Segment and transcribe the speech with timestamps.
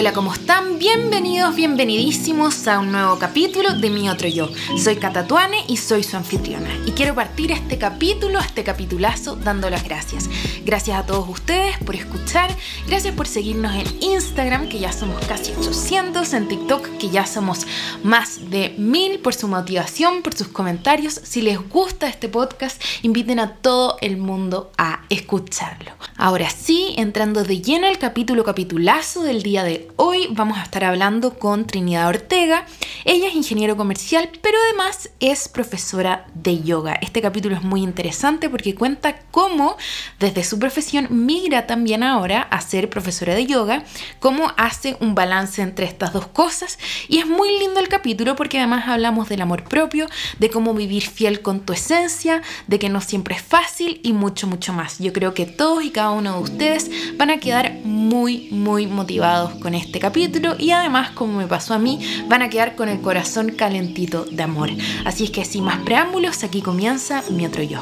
[0.00, 0.78] Hola, ¿cómo están?
[0.78, 4.48] Bienvenidos, bienvenidísimos a un nuevo capítulo de Mi Otro Yo.
[4.82, 6.70] Soy Catatuane y soy su anfitriona.
[6.86, 10.30] Y quiero partir este capítulo, este capitulazo, dando las gracias.
[10.64, 12.50] Gracias a todos ustedes por escuchar,
[12.86, 17.66] gracias por seguirnos en Instagram, que ya somos casi 800, en TikTok, que ya somos
[18.02, 21.20] más de mil, por su motivación, por sus comentarios.
[21.24, 25.92] Si les gusta este podcast, inviten a todo el mundo a escucharlo.
[26.16, 30.84] Ahora sí, entrando de lleno al capítulo capitulazo del día de hoy vamos a estar
[30.84, 32.66] hablando con Trinidad Ortega.
[33.04, 36.94] Ella es ingeniero comercial, pero además es profesora de yoga.
[37.00, 39.76] Este capítulo es muy interesante porque cuenta cómo
[40.18, 43.84] desde su profesión migra también ahora a ser profesora de yoga,
[44.18, 46.78] cómo hace un balance entre estas dos cosas.
[47.08, 50.06] Y es muy lindo el capítulo porque además hablamos del amor propio,
[50.38, 54.46] de cómo vivir fiel con tu esencia, de que no siempre es fácil y mucho,
[54.46, 54.98] mucho más.
[54.98, 59.54] Yo creo que todos y cada uno de ustedes van a quedar muy, muy motivados
[59.56, 63.00] con este capítulo y además, como me pasó a mí, van a quedar con el
[63.00, 64.70] corazón calentito de amor.
[65.04, 67.80] Así es que sin más preámbulos, aquí comienza mi otro yo.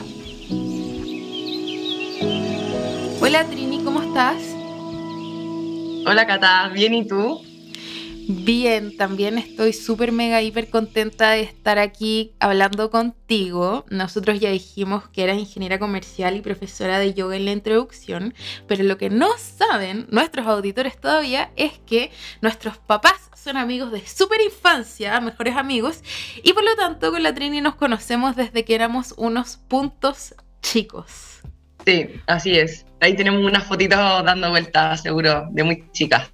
[3.20, 4.36] Hola Trini, ¿cómo estás?
[6.06, 7.47] Hola Cata, ¿bien y tú?
[8.30, 13.86] Bien, también estoy súper mega hiper contenta de estar aquí hablando contigo.
[13.88, 18.34] Nosotros ya dijimos que eras ingeniera comercial y profesora de yoga en la introducción,
[18.66, 22.10] pero lo que no saben nuestros auditores todavía es que
[22.42, 26.02] nuestros papás son amigos de súper infancia, mejores amigos,
[26.42, 31.40] y por lo tanto con la Trini nos conocemos desde que éramos unos puntos chicos.
[31.86, 32.84] Sí, así es.
[33.00, 36.28] Ahí tenemos unas fotitos dando vueltas, seguro, de muy chicas.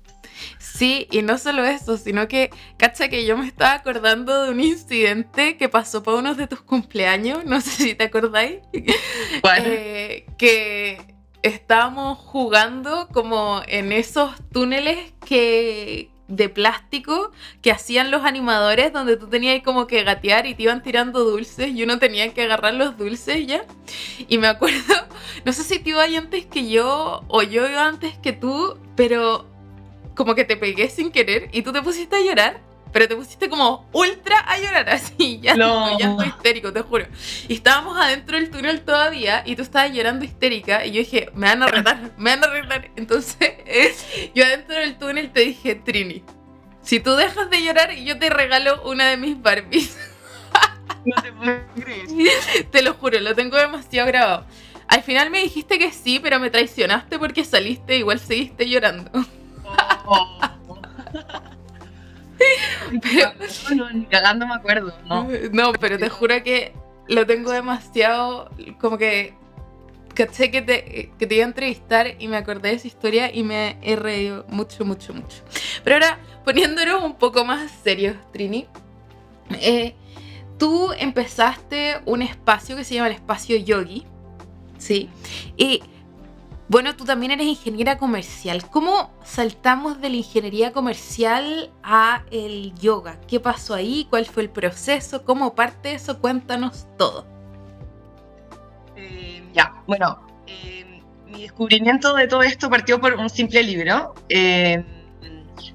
[0.65, 4.61] Sí, y no solo eso, sino que, cacha que yo me estaba acordando de un
[4.61, 8.61] incidente que pasó para uno de tus cumpleaños, no sé si te acordáis.
[9.67, 10.99] Eh, que
[11.43, 19.29] estábamos jugando como en esos túneles que de plástico que hacían los animadores donde tú
[19.29, 22.97] tenías como que gatear y te iban tirando dulces y uno tenía que agarrar los
[22.97, 23.65] dulces ya.
[24.29, 24.95] Y me acuerdo,
[25.45, 29.54] no sé si te iba antes que yo o yo iba antes que tú, pero
[30.15, 32.61] como que te pegué sin querer y tú te pusiste a llorar,
[32.93, 35.99] pero te pusiste como ultra a llorar así, ya, no.
[35.99, 37.07] ya estoy histérico, te juro.
[37.49, 41.49] Y estábamos adentro del túnel todavía y tú estabas llorando histérica y yo dije, me
[41.49, 42.91] van a retar, me van a retar.
[42.97, 43.55] Entonces
[44.35, 46.23] yo adentro del túnel te dije, Trini,
[46.83, 49.99] si tú dejas de llorar, yo te regalo una de mis Barbies.
[51.05, 52.07] No te puedo creer.
[52.71, 54.47] Te lo juro, lo tengo demasiado grabado.
[54.87, 59.11] Al final me dijiste que sí, pero me traicionaste porque saliste igual seguiste llorando.
[63.03, 63.33] Pero,
[63.75, 65.29] no, ni cagando me acuerdo, ¿no?
[65.53, 66.75] No, pero te juro que
[67.09, 68.51] lo tengo demasiado,
[68.81, 69.35] como que
[70.15, 73.43] caché que te, que te iba a entrevistar y me acordé de esa historia y
[73.43, 75.43] me he reído mucho, mucho, mucho.
[75.83, 78.67] Pero ahora, poniéndonos un poco más serios, Trini,
[79.61, 79.95] eh,
[80.59, 84.07] tú empezaste un espacio que se llama el espacio Yogi,
[84.79, 85.11] ¿sí?
[85.57, 85.83] Y
[86.75, 88.69] bueno, tú también eres ingeniera comercial.
[88.69, 93.21] ¿Cómo saltamos de la ingeniería comercial a el yoga?
[93.29, 94.09] ¿Qué pasó ahí?
[94.11, 95.23] ¿Cuál fue el proceso?
[95.25, 96.19] ¿Cómo parte eso?
[96.19, 97.29] Cuéntanos todo.
[98.97, 104.13] Eh, ya, bueno, eh, mi descubrimiento de todo esto partió por un simple libro.
[104.29, 104.85] Eh,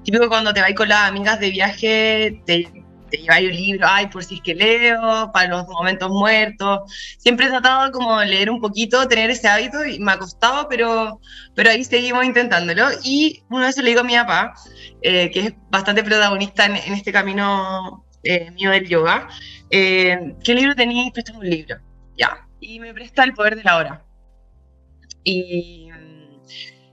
[0.03, 4.07] típico cuando te vas con las amigas de viaje, te te lleváis un libro, ay,
[4.07, 6.81] por si es que leo, para los momentos muertos.
[7.17, 10.67] Siempre he tratado como de leer un poquito, tener ese hábito y me ha costado,
[10.69, 11.19] pero,
[11.55, 12.87] pero ahí seguimos intentándolo.
[13.03, 14.53] Y una vez le digo a mi papá,
[15.01, 19.27] eh, que es bastante protagonista en, este camino eh, mío del yoga,
[19.69, 21.11] eh, ¿qué libro tenéis?
[21.11, 21.77] Préstame un libro.
[22.17, 22.47] Ya.
[22.59, 24.05] Y me presta El Poder de la Hora.
[25.23, 25.89] Y,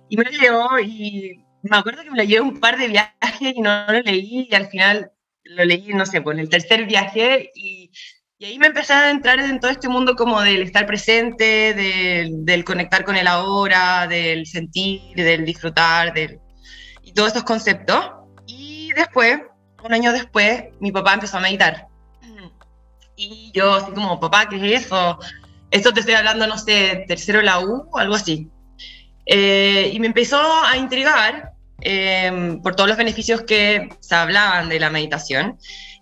[0.09, 3.54] y me lo llevo y me acuerdo que me lo llevé un par de viajes
[3.54, 5.12] y no lo leí y al final
[5.50, 7.90] lo leí, no sé, pues en el tercer viaje y,
[8.38, 12.44] y, ahí me empecé a entrar en todo este mundo como del estar presente, del,
[12.44, 16.41] del conectar con el ahora, del sentir, del disfrutar, del,
[17.03, 18.10] y todos estos conceptos.
[18.47, 19.41] Y después,
[19.82, 21.86] un año después, mi papá empezó a meditar.
[23.16, 25.18] Y yo así como, papá, ¿qué es eso?
[25.71, 28.50] Esto te estoy hablando, no sé, tercero la U algo así.
[29.24, 34.80] Eh, y me empezó a intrigar Em, por todos los beneficios que se hablaban de
[34.80, 35.58] la meditación.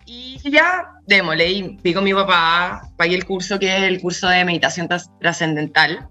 [0.07, 4.29] Y ya, démosle, y vi con mi papá, pagué el curso que es el curso
[4.29, 4.89] de meditación
[5.21, 6.09] trascendental,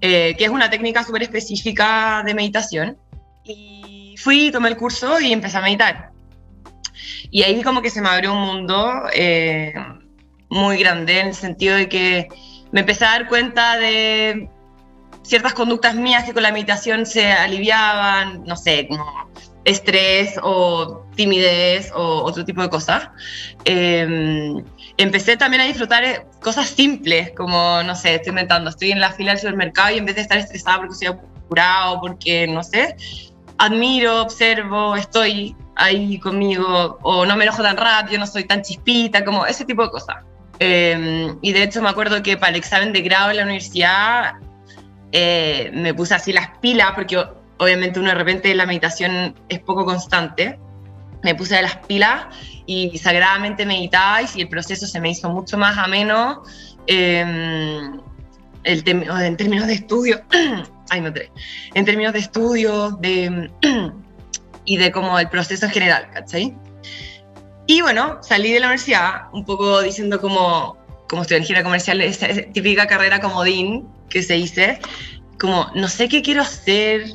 [0.00, 2.98] eh, que es una técnica súper específica de meditación.
[3.44, 6.10] Y fui, tomé el curso y empecé a meditar.
[7.30, 9.74] Y ahí como que se me abrió un mundo eh,
[10.48, 12.28] muy grande en el sentido de que
[12.72, 14.48] me empecé a dar cuenta de
[15.28, 19.04] ciertas conductas mías que con la meditación se aliviaban, no sé, como
[19.64, 23.10] estrés o timidez o otro tipo de cosas.
[23.64, 24.64] Em,
[24.96, 29.12] empecé también a disfrutar eh, cosas simples, como, no sé, estoy inventando, estoy en la
[29.12, 32.96] fila del supermercado y en vez de estar estresada porque estoy apurado, porque, no sé,
[33.58, 39.24] admiro, observo, estoy ahí conmigo, o no me enojo tan rápido, no soy tan chispita,
[39.24, 40.16] como ese tipo de cosas.
[40.60, 44.32] Em, y de hecho me acuerdo que para el examen de grado en la universidad
[45.12, 47.22] eh, me puse así las pilas, porque
[47.58, 50.58] obviamente uno de repente la meditación es poco constante.
[51.22, 52.26] Me puse las pilas
[52.66, 56.42] y sagradamente meditaba y el proceso se me hizo mucho más ameno
[56.86, 58.00] em,
[58.62, 60.22] el en términos de estudio.
[60.90, 61.12] ay, no
[61.74, 63.50] En términos de estudio de,
[64.64, 66.56] y de como el proceso en general, ¿cachai?
[67.66, 70.77] Y bueno, salí de la universidad un poco diciendo como,
[71.08, 74.78] como estoy en gira comercial, esa típica carrera como DIN que se dice,
[75.38, 77.06] como no sé qué quiero hacer,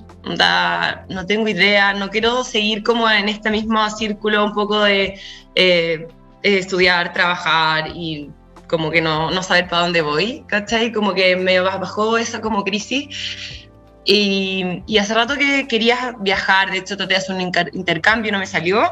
[1.10, 5.20] no tengo idea, no quiero seguir como en este mismo círculo un poco de
[5.56, 6.08] eh,
[6.42, 8.30] estudiar, trabajar y
[8.68, 10.92] como que no, no saber para dónde voy, ¿cachai?
[10.92, 13.70] Como que me bajó esa como crisis.
[14.06, 17.42] Y, y hace rato que quería viajar, de hecho traté de hacer un
[17.74, 18.84] intercambio, no me salió,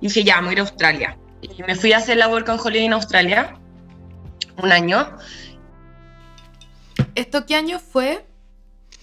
[0.00, 1.18] y dije, ya, me voy a ir a Australia.
[1.40, 3.56] Y me fui a hacer la Work on Holiday en Australia,
[4.62, 5.16] un año.
[7.14, 8.26] ¿Esto qué año fue?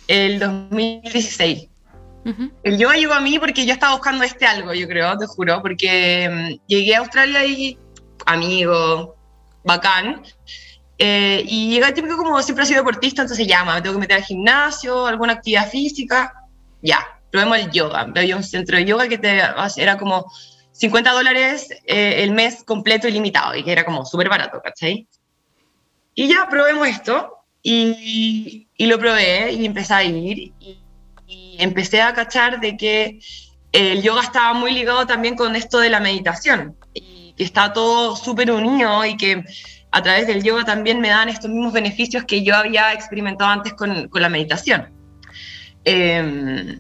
[0.08, 1.70] El 2016.
[2.64, 5.62] El yoga llegó a mí porque yo estaba buscando este algo, yo creo, te juro,
[5.62, 7.78] porque mm, llegué a Australia y
[8.26, 9.16] amigo,
[9.64, 10.22] bacán.
[11.00, 14.18] Eh, y llega típico como siempre ha sido deportista, entonces llama, me tengo que meter
[14.18, 16.32] al gimnasio, alguna actividad física,
[16.84, 17.00] ya,
[17.32, 18.02] probemos el yoga.
[18.02, 19.42] Había un centro de yoga que te,
[19.78, 20.32] era como
[20.74, 25.08] 50 dólares eh, el mes completo y limitado, y que era como súper barato, ¿cachai?
[26.16, 30.84] Y ya probemos esto, y, y, lo probé y empecé a ir, y,
[31.28, 33.20] y empecé a cachar de que
[33.72, 36.76] el yoga estaba muy ligado también con esto de la meditación
[37.36, 39.44] que está todo súper unido y que
[39.92, 43.74] a través del yoga también me dan estos mismos beneficios que yo había experimentado antes
[43.74, 44.90] con, con la meditación.
[45.84, 46.80] Em,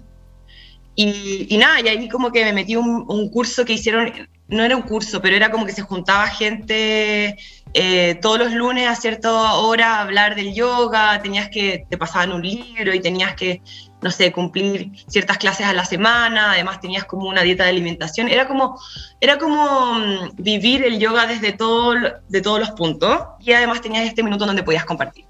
[0.95, 4.13] y, nada, y ahí como que me metí un, un, curso que hicieron,
[4.47, 7.37] no era un curso, pero era como que se juntaba gente
[7.73, 12.41] eh, todos los lunes a cierta hora hablar del yoga, tenías que, te pasaban un
[12.41, 13.61] libro y tenías que
[14.01, 18.29] no sé, cumplir ciertas clases a la semana, además tenías como una dieta de alimentación,
[18.29, 18.79] era como,
[19.19, 21.93] era como mm, vivir el yoga desde todo,
[22.27, 25.25] de todos los puntos y además tenías este minuto donde podías compartir.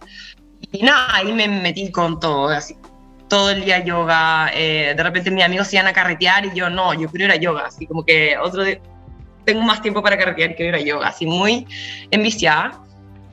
[0.71, 2.77] Y nada, ahí me metí con todo, así,
[3.27, 6.69] todo el día yoga, eh, de repente mis amigos se iban a carretear y yo
[6.69, 8.63] no, yo quiero ir a yoga, así como que otro
[9.53, 11.67] tengo más tiempo para carretear que ir a yoga, así muy
[12.11, 12.79] enviciada.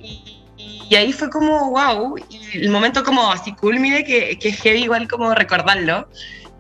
[0.00, 0.44] Y,
[0.90, 4.84] y ahí fue como, wow, y el momento como así culmine, que, que es heavy
[4.84, 6.08] igual como recordarlo.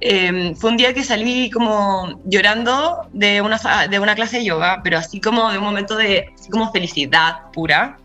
[0.00, 3.58] Em, fue un día que salí como llorando de una,
[3.90, 7.50] de una clase de yoga, pero así como de un momento de así como felicidad
[7.52, 7.98] pura.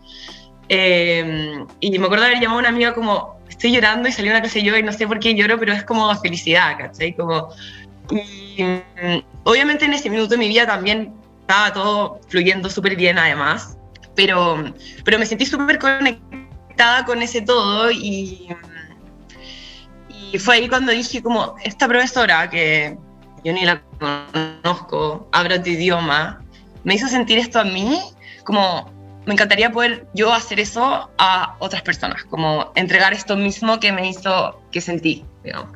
[0.68, 4.28] Em, y me acuerdo de haber llamado a una amiga como, estoy llorando y salí
[4.28, 6.76] a una clase de yoga y no sé por qué lloro, pero es como felicidad,
[6.78, 7.14] ¿cachai?
[7.14, 7.50] Como,
[8.10, 11.12] y, mm, obviamente en ese minuto de mi vida también
[11.46, 13.76] estaba todo fluyendo súper bien además
[14.14, 14.64] pero,
[15.04, 18.48] pero me sentí súper conectada con ese todo y,
[20.32, 22.96] y fue ahí cuando dije como, esta profesora que
[23.44, 23.82] yo ni la
[24.62, 26.42] conozco, habla tu idioma,
[26.84, 28.00] me hizo sentir esto a mí,
[28.44, 28.92] como
[29.26, 34.08] me encantaría poder yo hacer eso a otras personas, como entregar esto mismo que me
[34.08, 35.72] hizo, que sentí, digamos,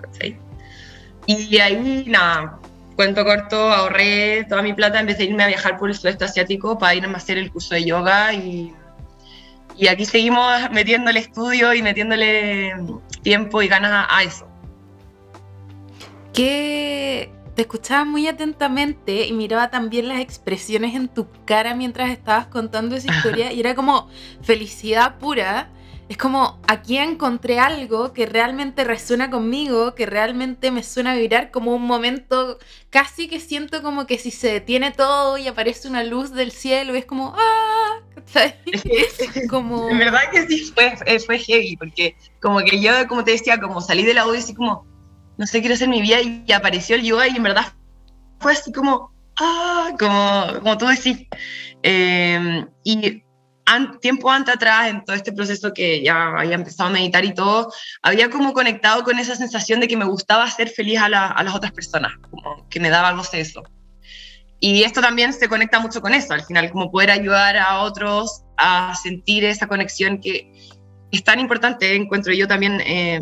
[1.26, 2.57] Y ahí, nada,
[2.98, 6.76] cuento corto, ahorré toda mi plata, vez de irme a viajar por el sudeste asiático
[6.76, 8.74] para irme a hacer el curso de yoga y,
[9.76, 12.74] y aquí seguimos metiéndole estudio y metiéndole
[13.22, 14.48] tiempo y ganas a, eso.
[16.34, 22.48] Que te escuchaba muy atentamente y miraba también las expresiones en tu cara mientras estabas
[22.48, 24.08] contando esa historia y era como
[24.42, 25.70] felicidad pura
[26.08, 31.50] es como aquí encontré algo que realmente resuena conmigo, que realmente me suena a vibrar
[31.50, 36.04] como un momento casi que siento como que si se detiene todo y aparece una
[36.04, 38.00] luz del cielo, es como ¡ah!
[39.50, 39.90] como...
[39.90, 43.60] En verdad que sí fue, eh, fue heavy, porque como que yo, como te decía,
[43.60, 44.86] como salí de la U y así como,
[45.36, 47.74] no sé, quiero hacer mi vida y apareció el yoga y en verdad
[48.40, 49.90] fue así como, ¡ah!
[49.98, 51.26] Como, como tú decís.
[51.82, 53.22] Eh, y
[54.00, 57.72] tiempo antes atrás, en todo este proceso que ya había empezado a meditar y todo,
[58.02, 61.72] había como conectado con esa sensación de que me gustaba hacer feliz a, las otras
[61.72, 63.62] personas, como que me daba algo de eso.
[64.60, 68.42] Y esto también se conecta mucho con eso, al final, como poder ayudar a otros
[68.56, 70.50] a sentir esa conexión que
[71.12, 73.20] es tan importante, encuentro yo también eh,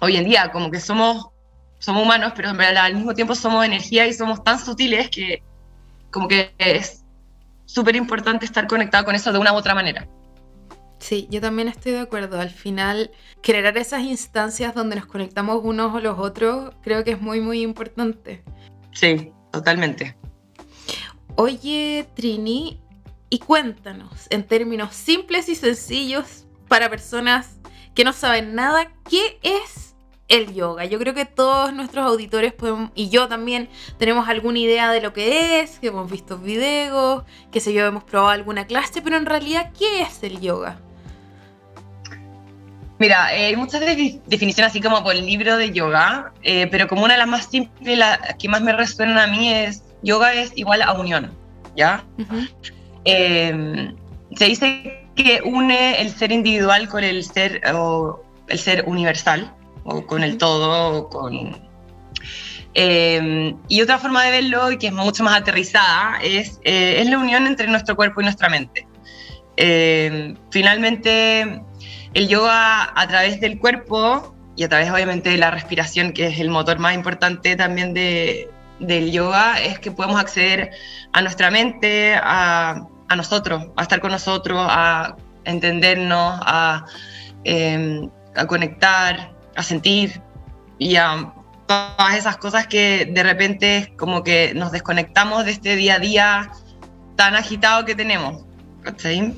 [0.00, 1.26] hoy en día, como que somos
[1.78, 5.42] somos humanos, pero al mismo tiempo somos energía y somos tan sutiles que
[6.10, 7.04] como que es
[7.66, 10.08] súper importante estar conectado con eso de una u otra manera.
[10.98, 12.40] Sí, yo también estoy de acuerdo.
[12.40, 13.10] Al final,
[13.42, 17.60] generar esas instancias donde nos conectamos unos o los otros, creo que es muy, muy
[17.60, 18.42] importante.
[18.92, 20.16] Sí, totalmente.
[21.36, 22.80] Oye, Trini,
[23.28, 27.58] y cuéntanos, en términos simples y sencillos, para personas
[27.94, 29.85] que no saben nada, ¿qué es
[30.28, 30.84] el yoga.
[30.84, 33.68] Yo creo que todos nuestros auditores podemos, y yo también
[33.98, 38.04] tenemos alguna idea de lo que es, que hemos visto videos, que sé yo, hemos
[38.04, 40.78] probado alguna clase, pero en realidad, ¿qué es el yoga?
[42.98, 43.82] Mira, eh, hay muchas
[44.26, 47.46] definiciones así como por el libro de yoga, eh, pero como una de las más
[47.46, 51.30] simples, la que más me resuenan a mí es, yoga es igual a unión,
[51.76, 52.04] ¿ya?
[53.04, 53.94] Em,
[54.34, 59.52] se dice que une el ser individual con el ser, o el ser universal,
[59.86, 61.64] o con el todo, con...
[62.74, 67.08] Eh, y otra forma de verlo, y que es mucho más aterrizada, es, eh, es
[67.08, 68.86] la unión entre nuestro cuerpo y nuestra mente.
[69.56, 71.62] Eh, finalmente,
[72.12, 76.38] el yoga a través del cuerpo y a través obviamente de la respiración, que es
[76.38, 78.50] el motor más importante también de,
[78.80, 80.70] del yoga, es que podemos acceder
[81.12, 86.84] a nuestra mente, a, a nosotros, a estar con nosotros, a entendernos, a,
[88.34, 90.20] a conectar, a sentir
[90.78, 91.32] y a
[91.66, 96.52] todas esas cosas que de repente como que nos desconectamos de este día a día
[97.16, 98.44] tan agitado que tenemos.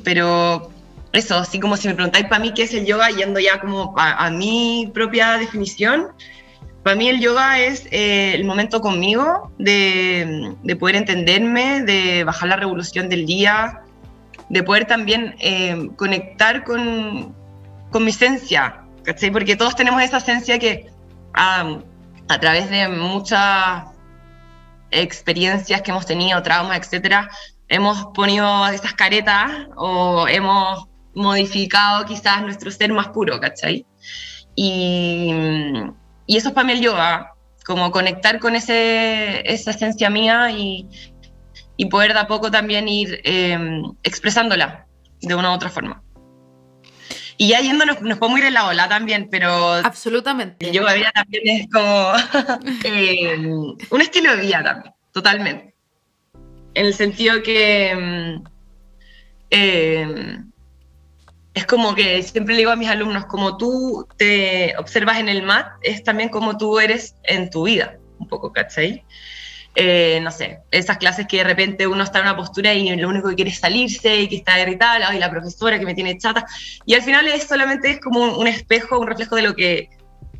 [0.05, 0.71] Pero
[1.13, 3.95] eso, así como si me preguntáis para mí qué es el yoga, yendo ya como
[3.97, 6.09] a, mi propia definición,
[6.83, 12.51] para mí el yoga es eh, el momento conmigo de, de, poder entenderme, de bajar
[12.51, 13.81] la revolución del día,
[14.51, 17.35] de poder también eh, conectar con,
[17.91, 18.83] con mi esencia,
[19.33, 20.91] porque todos tenemos esa esencia que
[21.35, 23.85] a través de muchas
[24.91, 27.31] experiencias que hemos tenido, traumas, etcétera,
[27.69, 33.87] hemos ponido esas caretas o hemos modificado quizás nuestro ser más puro, ¿cachai?
[34.55, 35.33] Y,
[36.27, 37.35] y eso es para mí el yoga,
[37.65, 40.88] como conectar con ese, esa esencia mía y,
[41.77, 44.87] y poder de a poco también ir em, expresándola
[45.21, 46.03] de una u otra forma.
[47.40, 49.75] Y ya yéndonos, nos podemos ir en la ola también, pero...
[49.75, 50.73] Absolutamente.
[50.73, 52.12] Yoga vida también es como
[52.85, 55.73] eh, un estilo de vida también, totalmente.
[56.75, 58.49] En el sentido que mm,
[59.50, 60.38] eh,
[61.54, 65.45] es como que siempre le digo a mis alumnos, como tú te observas en el
[65.45, 69.04] mat, es también como tú eres en tu vida, un poco, ¿cachai?
[69.81, 73.09] Eh, no sé, esas clases que de repente uno está en una postura y lo
[73.09, 76.19] único que quiere es salirse y que está irritable, ay, la profesora que me tiene
[76.19, 76.45] chata,
[76.85, 79.89] y al final es solamente es como un, espejo, un reflejo de lo que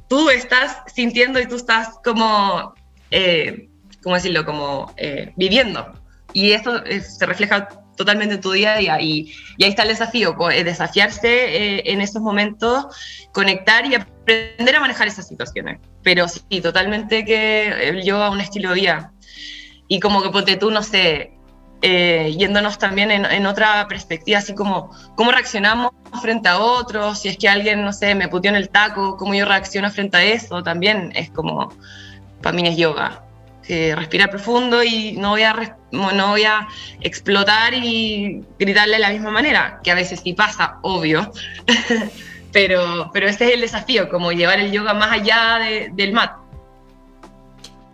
[0.09, 2.75] tú estás sintiendo y tú estás como,
[3.13, 3.69] eh,
[4.03, 5.93] ¿cómo decirlo?, como eh, viviendo.
[6.33, 9.01] Y eso se refleja totalmente en tu día a día.
[9.01, 12.87] Y, y ahí está el desafío, pues, desafiarse en esos momentos,
[13.33, 15.79] conectar y aprender a manejar esas situaciones.
[16.03, 19.13] Pero sí, totalmente que yo a un estilo de vida
[19.89, 21.33] y como que ponte tú, no sé,
[21.81, 27.39] eh, yéndonos también en, otra perspectiva, así como cómo reaccionamos frente a otros, si es
[27.39, 30.63] que alguien, no sé, me puteó en el taco, cómo yo reacciono frente a eso,
[30.63, 31.73] también es como,
[32.43, 33.23] para mí es yoga.
[33.63, 36.67] que respirar profundo y no voy, a, no voy a
[37.01, 41.31] explotar y gritarle de la misma manera, que a veces sí pasa, obvio,
[42.53, 45.61] pero, pero ese es el desafío, como llevar el yoga más allá
[45.93, 46.48] del mat.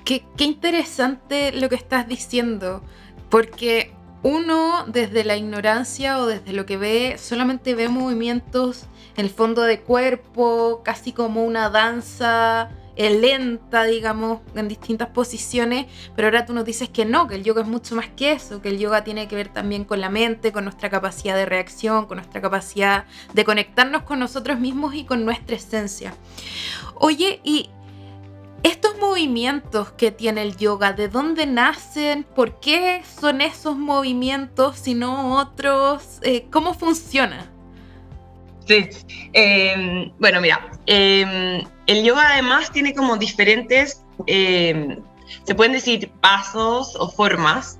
[0.04, 2.82] Qué, interesante lo que estás diciendo,
[3.30, 3.92] porque
[4.22, 8.84] uno desde la ignorancia o desde lo que ve solamente ve movimientos
[9.16, 15.86] en el fondo de cuerpo, casi como una danza eh, lenta, digamos, en distintas posiciones,
[16.14, 18.60] pero ahora tú nos dices que no, que el yoga es mucho más que eso,
[18.60, 22.06] que el yoga tiene que ver también con la mente, con nuestra capacidad de reacción,
[22.06, 26.14] con nuestra capacidad de conectarnos con nosotros mismos y con nuestra esencia.
[26.94, 27.70] Oye, y
[28.64, 32.24] estos movimientos que tiene el yoga, ¿de dónde nacen?
[32.24, 36.18] ¿Por qué son esos movimientos y no otros?
[36.22, 37.50] Eh, ¿Cómo funciona?
[38.66, 38.88] Sí,
[39.34, 44.98] em, bueno, mira, em, el yoga además tiene como diferentes, em,
[45.44, 47.78] se pueden decir pasos o formas,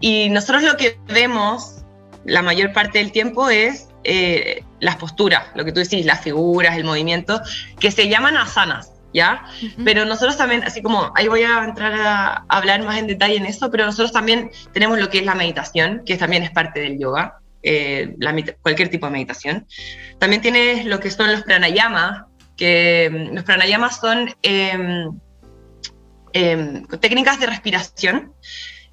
[0.00, 1.84] y nosotros lo que vemos
[2.24, 6.76] la mayor parte del tiempo es eh, las posturas, lo que tú decís, las figuras,
[6.76, 7.40] el movimiento,
[7.80, 8.92] que se llaman asanas.
[9.14, 9.44] ¿Ya?
[9.84, 13.46] Pero nosotros también, así como ahí voy a entrar a hablar más en detalle en
[13.46, 16.98] eso, pero nosotros también tenemos lo que es la meditación, que también es parte del
[16.98, 18.14] yoga, eh,
[18.60, 19.66] cualquier tipo de meditación.
[20.18, 22.24] También tienes lo que son los pranayamas,
[22.56, 25.18] que mm, los pranayamas son em,
[26.32, 28.32] em, técnicas de respiración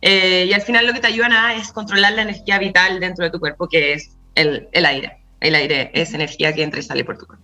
[0.02, 3.26] eh, y al final lo que te ayudan a es controlar la energía vital dentro
[3.26, 5.18] de tu cuerpo, que es el, el aire.
[5.40, 7.44] El aire es energía que entra y sale por tu cuerpo.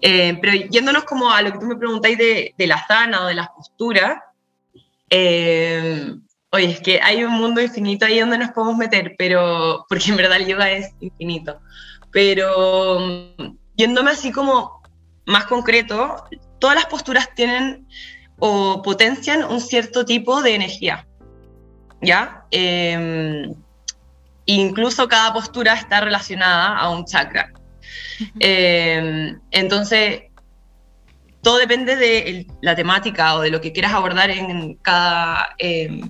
[0.00, 3.26] Eh, pero yéndonos como a lo que tú me preguntáis de, de la sana o
[3.26, 4.18] de las posturas,
[5.10, 6.14] eh,
[6.50, 10.16] oye, es que hay un mundo infinito ahí donde nos podemos meter, pero porque en
[10.16, 11.60] verdad el yoga es infinito.
[12.10, 14.82] Pero mm, yéndome así como
[15.26, 16.24] más concreto,
[16.58, 17.86] todas las posturas tienen
[18.38, 21.06] o potencian un cierto tipo de energía,
[22.00, 22.46] ¿ya?
[22.50, 23.48] Eh,
[24.46, 27.52] incluso cada postura está relacionada a un chakra.
[28.40, 30.22] Eh, entonces,
[31.42, 36.00] todo depende de la temática o de lo que quieras abordar en cada, eh,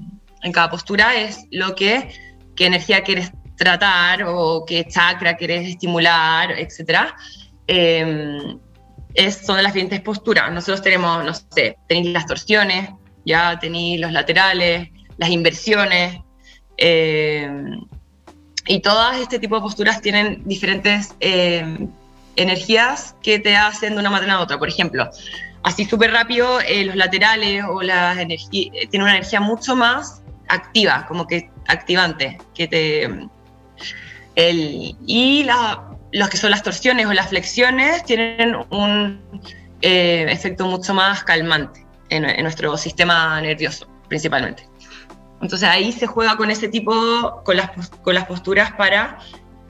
[0.43, 2.09] en cada postura, es lo que,
[2.57, 7.09] qué energía quieres tratar o qué chakra quieres estimular, etc.
[7.67, 8.39] Eh,
[9.15, 10.53] es, son las siguientes posturas.
[10.53, 12.91] Nosotros tenemos, no sé, tenéis las torsiones,
[13.25, 16.21] ya tenéis los laterales, las inversiones.
[18.67, 21.15] Y todas este tipo de posturas tienen diferentes
[22.37, 24.59] energías que te hacen de una manera a otra.
[24.59, 25.09] Por ejemplo,
[25.63, 31.07] así súper rápido, eh, los laterales o energías eh, tienen una energía mucho más activa,
[31.07, 33.29] como que activante, que te...
[34.37, 35.47] El, y
[36.13, 39.21] los que son las torsiones o las flexiones tienen un
[39.81, 44.69] eh, efecto mucho más calmante en, nuestro sistema nervioso, principalmente.
[45.45, 49.19] Entonces ahí se juega con ese tipo, con las, con las posturas para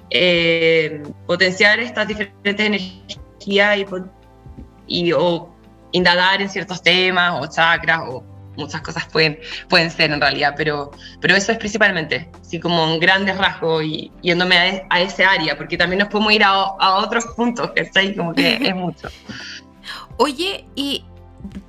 [0.09, 3.78] eh, potenciar estas diferentes energías
[4.87, 5.52] y, o
[5.90, 8.23] indagar en ciertos temas o chakras o
[8.57, 13.00] muchas cosas pueden, pueden ser en realidad, pero, pero eso es principalmente, así como un
[13.00, 16.99] grandes rasgos y yéndome a, a, ese área, porque también nos podemos ir a, a
[16.99, 19.09] otros puntos, que está ahí como que es mucho.
[20.19, 21.04] Oye, y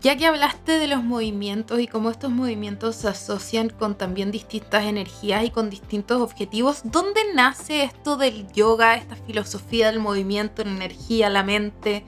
[0.05, 4.83] ya que hablaste de los movimientos y cómo estos movimientos se asocian con también distintas
[4.83, 10.69] energías y con distintos objetivos, ¿dónde nace esto del yoga, esta filosofía del movimiento, la
[10.69, 12.05] energía, la mente?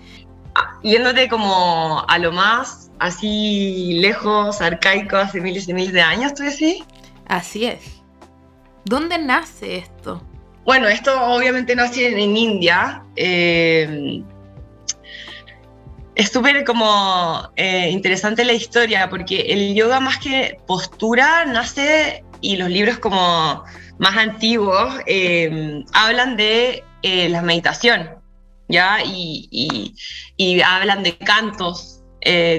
[0.84, 6.44] Yéndote como a lo más así lejos, arcaico, hace miles y miles de años, ¿tú
[6.44, 6.84] decís?
[7.26, 8.04] Así es.
[8.86, 10.22] ¿Dónde nace esto?
[10.66, 13.04] Bueno, esto obviamente nace en, India.
[13.16, 14.22] Eh,
[16.18, 22.56] es súper como eh, interesante la historia, porque el yoga más que postura nace, y
[22.58, 23.64] los libros como
[24.00, 28.10] más antiguos eh, hablan de eh, la meditación,
[28.68, 28.98] ¿ya?
[29.06, 29.94] Y,
[30.38, 32.02] y, hablan de cantos,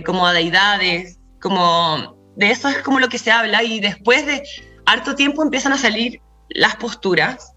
[0.07, 4.45] como deidades, como de eso es como lo que se habla, y después de
[4.87, 7.53] harto tiempo empiezan a salir las posturas.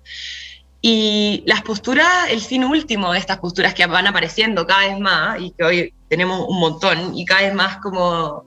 [0.82, 5.40] Y las posturas, el fin último de estas posturas que van apareciendo cada vez más
[5.40, 8.44] y que hoy tenemos un montón y cada vez más como,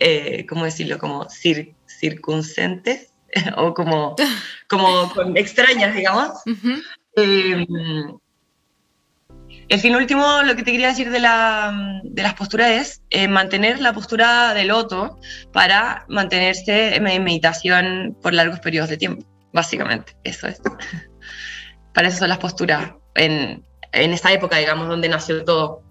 [0.00, 0.98] eh, ¿cómo decirlo?
[0.98, 3.12] Como cir circuncentes
[3.56, 4.16] o como,
[4.68, 6.30] como extrañas, digamos.
[7.16, 7.64] eh,
[9.68, 13.28] el fin último, lo que te quería decir de, la, de las posturas es eh,
[13.28, 15.18] mantener la postura del loto
[15.52, 20.16] para mantenerse en meditación por largos periodos de tiempo, básicamente.
[20.24, 20.60] Eso es.
[21.92, 25.82] Para eso son las posturas en, en esta época, digamos, donde nació todo.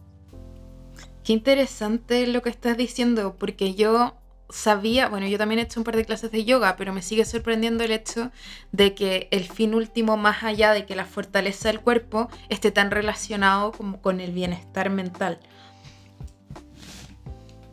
[1.24, 4.16] Qué interesante lo que estás diciendo, porque yo
[4.52, 7.26] sabía, bueno, yo también he hecho un par de clases de yoga, pero me sigue
[7.26, 8.32] sorprendiendo el hecho
[8.72, 12.92] de que el fin último, más allá de que la fortaleza del cuerpo, esté tan
[12.92, 15.40] relacionado como con el bienestar mental.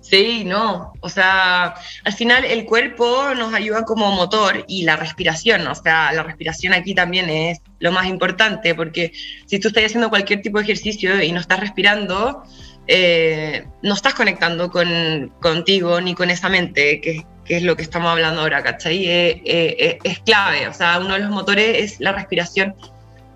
[0.08, 5.66] Sí, no, o sea, al final el cuerpo nos ayuda como motor y la respiración,
[5.66, 9.12] o sea, la respiración aquí también es lo más importante, porque
[9.44, 12.42] si tú estás haciendo cualquier tipo de ejercicio y no estás respirando,
[12.86, 18.10] eh, no estás conectando con, contigo ni con esa mente, que, es lo que estamos
[18.10, 19.06] hablando ahora, ¿cachai?
[19.06, 22.74] Eh, eh, es clave, o sea, uno de los motores es la respiración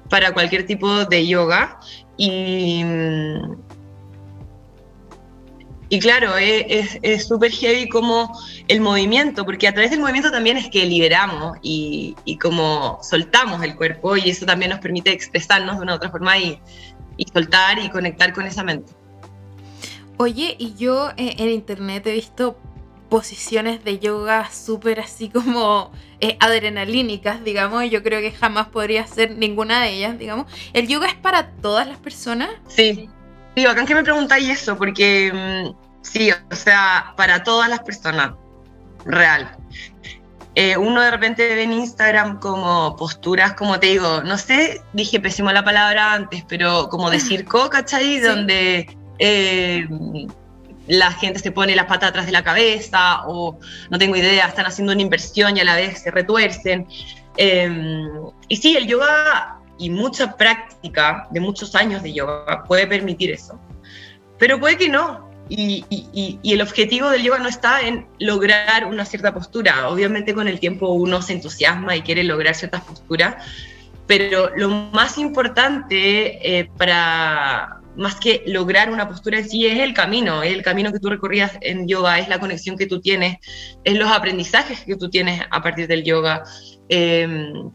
[0.08, 1.80] para cualquier tipo de yoga
[2.16, 2.82] y
[5.92, 8.32] y claro, es súper heavy como
[8.66, 13.62] el movimiento, porque a través del movimiento también es que liberamos y, y, como soltamos
[13.62, 16.58] el cuerpo y eso también nos permite expresarnos de una otra forma y,
[17.18, 18.90] y soltar y conectar con esa mente.
[20.16, 22.56] Oye, y yo eh, en internet he visto
[23.10, 29.02] posiciones de yoga súper así como eh, adrenalínicas, digamos, y yo creo que jamás podría
[29.02, 30.46] hacer ninguna de ellas, digamos.
[30.72, 32.48] ¿El yoga es para todas las personas?
[32.68, 33.10] Sí,
[33.56, 38.32] sí, acá que me preguntáis eso, porque mm, sí, o sea, para todas las personas,
[39.04, 39.56] real.
[40.54, 45.18] Eh, uno de repente ve en Instagram como posturas, como te digo, no sé, dije
[45.18, 48.16] pésimo la palabra antes, pero como de circo, ¿cachai?
[48.16, 48.20] Sí.
[48.20, 49.88] Donde eh,
[50.88, 54.66] la gente se pone las patas atrás de la cabeza o no tengo idea, están
[54.66, 56.86] haciendo una inversión y a la vez se retuercen.
[57.38, 58.10] Em,
[58.48, 63.60] y sí, el yoga y mucha práctica de muchos años de yoga puede permitir eso,
[64.38, 65.30] pero puede que no.
[65.48, 69.88] Y, y, el objetivo del yoga no está en lograr una cierta postura.
[69.88, 73.44] Obviamente con el tiempo uno se entusiasma y quiere lograr ciertas posturas,
[74.06, 79.94] pero lo más importante eh, para, más que lograr una postura en sí, es el
[79.94, 83.38] camino, es el camino que tú recorrías en yoga, es la conexión que tú tienes,
[83.84, 86.44] es los aprendizajes que tú tienes a partir del yoga,
[86.88, 87.70] em,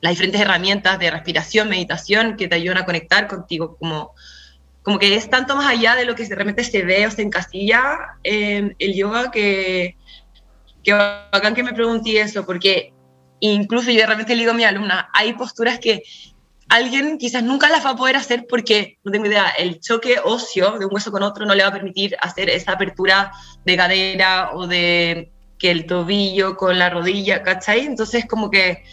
[0.00, 4.12] las diferentes herramientas de respiración, meditación que te ayudan a conectar contigo, como,
[4.82, 7.98] como que es tanto más allá de lo que realmente se ve o se encasilla
[8.22, 9.96] en el yoga que,
[10.84, 12.92] que bacán que me pregunté eso, porque
[13.40, 16.02] incluso yo de repente le digo a mi alumna, hay posturas que
[16.68, 20.78] alguien quizás nunca las va a poder hacer porque, no tengo idea, el choque óseo
[20.78, 23.32] de un hueso con otro no le va a permitir hacer esa apertura
[23.64, 27.80] de cadera o de que el tobillo con la rodilla, ¿cachai?
[27.80, 28.84] Entonces como que,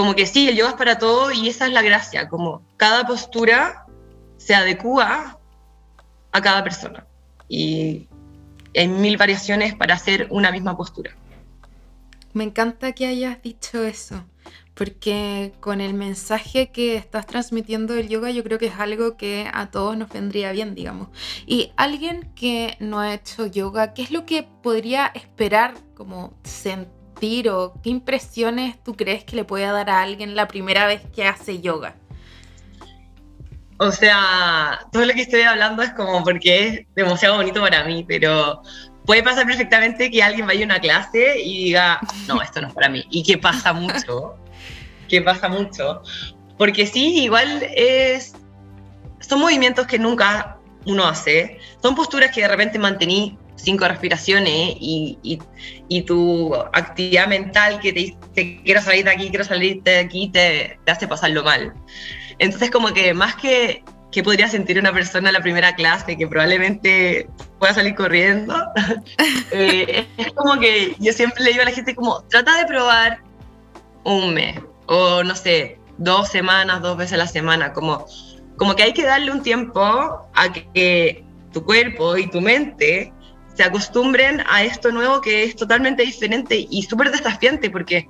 [0.00, 3.06] como que sí, el yoga es para todo y esa es la gracia, como cada
[3.06, 3.84] postura
[4.38, 5.38] se adecua
[6.32, 7.04] a cada persona
[7.50, 8.08] y
[8.74, 11.14] hay mil variaciones para hacer una misma postura.
[12.32, 14.24] Me encanta que hayas dicho eso,
[14.72, 19.50] porque con el mensaje que estás transmitiendo del yoga yo creo que es algo que
[19.52, 21.08] a todos nos vendría bien, digamos.
[21.44, 26.99] Y alguien que no ha hecho yoga, ¿qué es lo que podría esperar como sentir
[27.48, 31.26] o qué impresiones tú crees que le puede dar a alguien la primera vez que
[31.26, 31.94] hace yoga?
[33.78, 38.04] O sea, todo lo que estoy hablando es como porque es demasiado bonito para mí,
[38.06, 38.62] pero
[39.06, 42.74] puede pasar perfectamente que alguien vaya a una clase y diga, no, esto no es
[42.74, 43.04] para mí.
[43.10, 44.36] Y que pasa mucho
[45.10, 46.02] que pasa mucho.
[46.56, 48.34] Porque sí, igual es.
[49.18, 50.56] Son movimientos que nunca
[50.86, 51.58] uno hace.
[51.82, 55.38] Son posturas que de repente mantení cinco respiraciones y, y,
[55.88, 60.30] y, tu actividad mental que te dice quiero salir de aquí, quiero salir de aquí,
[60.32, 61.72] te, te hace pasarlo mal.
[62.38, 66.26] Entonces como que más que, que podría sentir una persona en la primera clase que
[66.26, 68.54] probablemente pueda salir corriendo,
[69.52, 73.20] eh, es como que yo siempre le digo a la gente como trata de probar
[74.04, 78.06] un mes, o no sé, dos semanas, dos veces a la semana, como,
[78.56, 79.80] como que hay que darle un tiempo
[80.34, 83.12] a que tu cuerpo y tu mente
[83.60, 88.08] se acostumbren a esto nuevo que es totalmente diferente y súper desafiante porque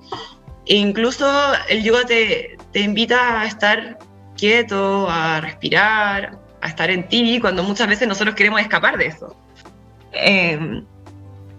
[0.66, 1.26] incluso
[1.68, 3.98] el yoga te, te invita a estar
[4.36, 9.34] quieto, a respirar, a estar en ti, cuando muchas veces nosotros queremos escapar de eso.
[10.12, 10.84] Em,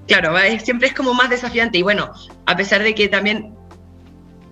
[0.08, 2.14] claro, siempre es como más desafiante y bueno,
[2.46, 3.54] a pesar de que también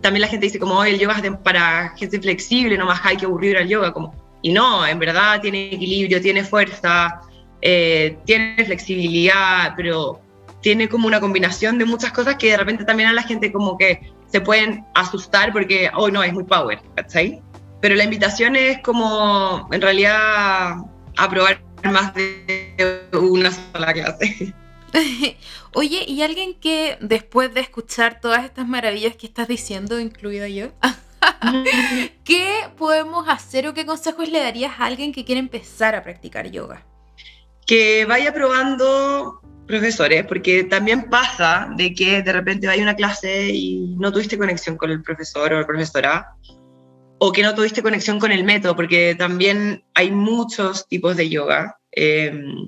[0.01, 3.25] también la gente dice como, el yoga es para gente flexible, no más hay que
[3.25, 7.21] aburrir al yoga, como, y no, en verdad tiene equilibrio, tiene fuerza,
[7.61, 10.21] eh, tiene flexibilidad, pero
[10.61, 13.77] tiene como una combinación de muchas cosas que de repente también a la gente como
[13.77, 17.41] que se pueden asustar porque, oh no, es muy power, ¿cachai?
[17.81, 20.75] Pero la invitación es como, en realidad,
[21.17, 24.53] a probar más de una sola clase.
[25.73, 30.67] Oye, ¿y alguien que después de escuchar todas estas maravillas que estás diciendo, incluido yo,
[32.23, 36.49] ¿qué podemos hacer o qué consejos le darías a alguien que quiere empezar a practicar
[36.51, 36.85] yoga?
[37.69, 43.95] Que vaya probando profesores, porque también pasa de que de repente vaya una clase y
[43.99, 46.33] no tuviste conexión con el profesor o la profesora,
[47.19, 51.77] o que no tuviste conexión con el método, porque también hay muchos tipos de yoga.
[51.91, 52.65] Em,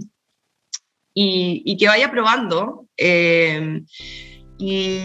[1.16, 2.86] y, que vaya probando.
[2.96, 3.82] Eh,
[4.60, 5.00] y,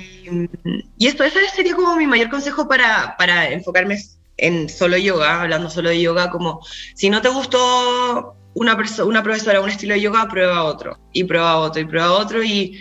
[0.99, 3.97] y, esto, ese sería como mi mayor consejo para, para enfocarme
[4.37, 6.61] en solo yoga, hablando solo de yoga, como
[6.95, 11.59] si no te gustó una, una profesora, un estilo de yoga, prueba otro, y prueba
[11.59, 12.81] otro, y prueba otro, y,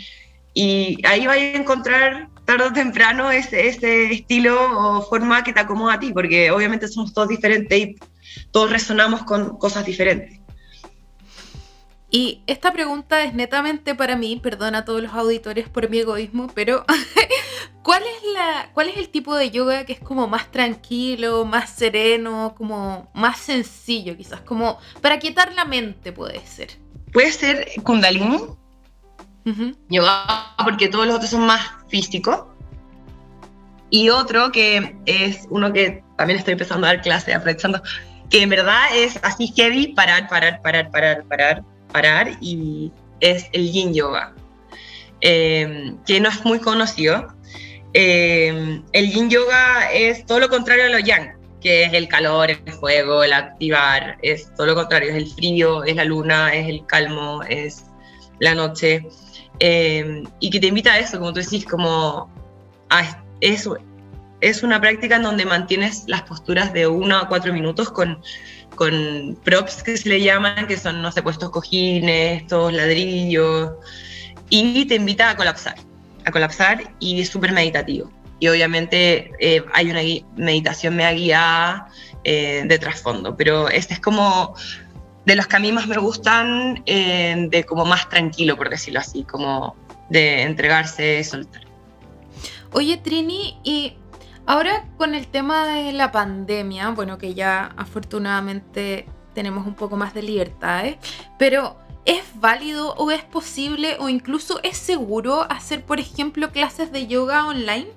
[0.53, 5.59] y ahí vas a encontrar tarde o temprano ese, ese estilo o forma que te
[5.59, 7.95] acomoda a ti, porque obviamente somos todos diferentes y
[8.51, 10.39] todos resonamos con cosas diferentes.
[12.15, 16.49] Y esta pregunta es netamente para mí, perdona a todos los auditores por mi egoísmo,
[16.55, 16.85] pero
[17.83, 21.71] ¿cuál es, la, ¿cuál es el tipo de yoga que es como más tranquilo, más
[21.71, 26.69] sereno, como más sencillo quizás, como para quietar la mente puede ser?
[27.11, 28.45] Puede ser kundalini,
[29.89, 32.45] yoga, porque todos los otros son más físicos.
[33.89, 37.81] Y otro que es uno que también estoy empezando a dar clase, aprovechando,
[38.29, 41.74] que en verdad es así heavy, parar, parar, parar, parar, parar
[42.41, 44.33] y es el yin yoga,
[45.21, 47.27] em, que no es muy conocido.
[47.93, 52.51] Em, el yin yoga es todo lo contrario a lo yang, que es el calor,
[52.51, 56.67] el fuego, el activar, es todo lo contrario, es el frío, es la luna, es
[56.67, 57.85] el calmo, es
[58.39, 59.05] la noche.
[59.59, 62.29] Eh, y que te invita a eso, como tú decís, como
[62.89, 63.77] a eso.
[64.41, 68.21] Es una práctica en donde mantienes las posturas de uno a cuatro minutos con,
[68.75, 73.71] con props que se le llaman, que son, no sé, puestos cojines, estos ladrillos,
[74.49, 75.75] y te invita a colapsar,
[76.25, 78.11] a colapsar y es súper meditativo.
[78.39, 80.01] Y obviamente eh, hay una
[80.35, 81.87] meditación me guiada
[82.23, 84.53] eh, de trasfondo, pero este es como
[85.25, 88.99] de los que a mí más me gustan, eh, de como más tranquilo, por decirlo
[88.99, 89.75] así, como
[90.09, 91.63] de entregarse, soltar.
[92.71, 93.97] Oye, Trini, y
[94.45, 100.13] ahora con el tema de la pandemia, bueno, que ya afortunadamente tenemos un poco más
[100.13, 100.85] de libertad,
[101.37, 107.07] pero ¿es válido o es posible o incluso es seguro hacer, por ejemplo, clases de
[107.07, 107.87] yoga online?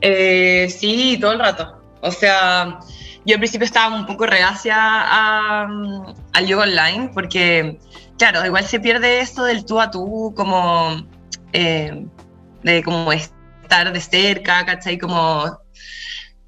[0.00, 1.80] Eh, sí, todo el rato.
[2.00, 2.80] O sea,
[3.24, 5.02] yo al principio estaba un poco reacia
[5.62, 7.78] al yoga online porque,
[8.16, 11.06] claro, igual se pierde esto del tú a tú, como
[11.52, 12.06] eh,
[12.62, 13.12] de como
[13.68, 14.98] estar de cerca, ¿cachai?
[14.98, 15.58] Como...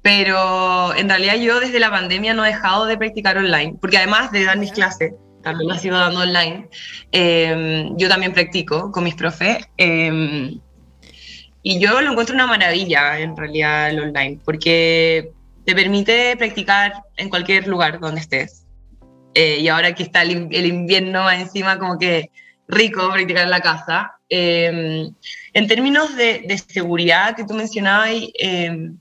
[0.01, 4.31] Pero en realidad yo desde la pandemia no he dejado de practicar online, porque además
[4.31, 6.67] de dar mis clases, también las sigo dando online,
[7.11, 9.59] eh, yo también practico con mis profes.
[9.77, 10.57] Eh,
[11.63, 15.31] y yo lo encuentro una maravilla en realidad el online, porque
[15.65, 18.65] te permite practicar en cualquier lugar donde estés.
[19.35, 22.31] Eh, y ahora que está el, invierno encima, como que
[22.71, 24.13] rico practicar en la casa.
[24.29, 25.13] Em,
[25.53, 28.91] en términos de, seguridad que tú mencionabas, eh,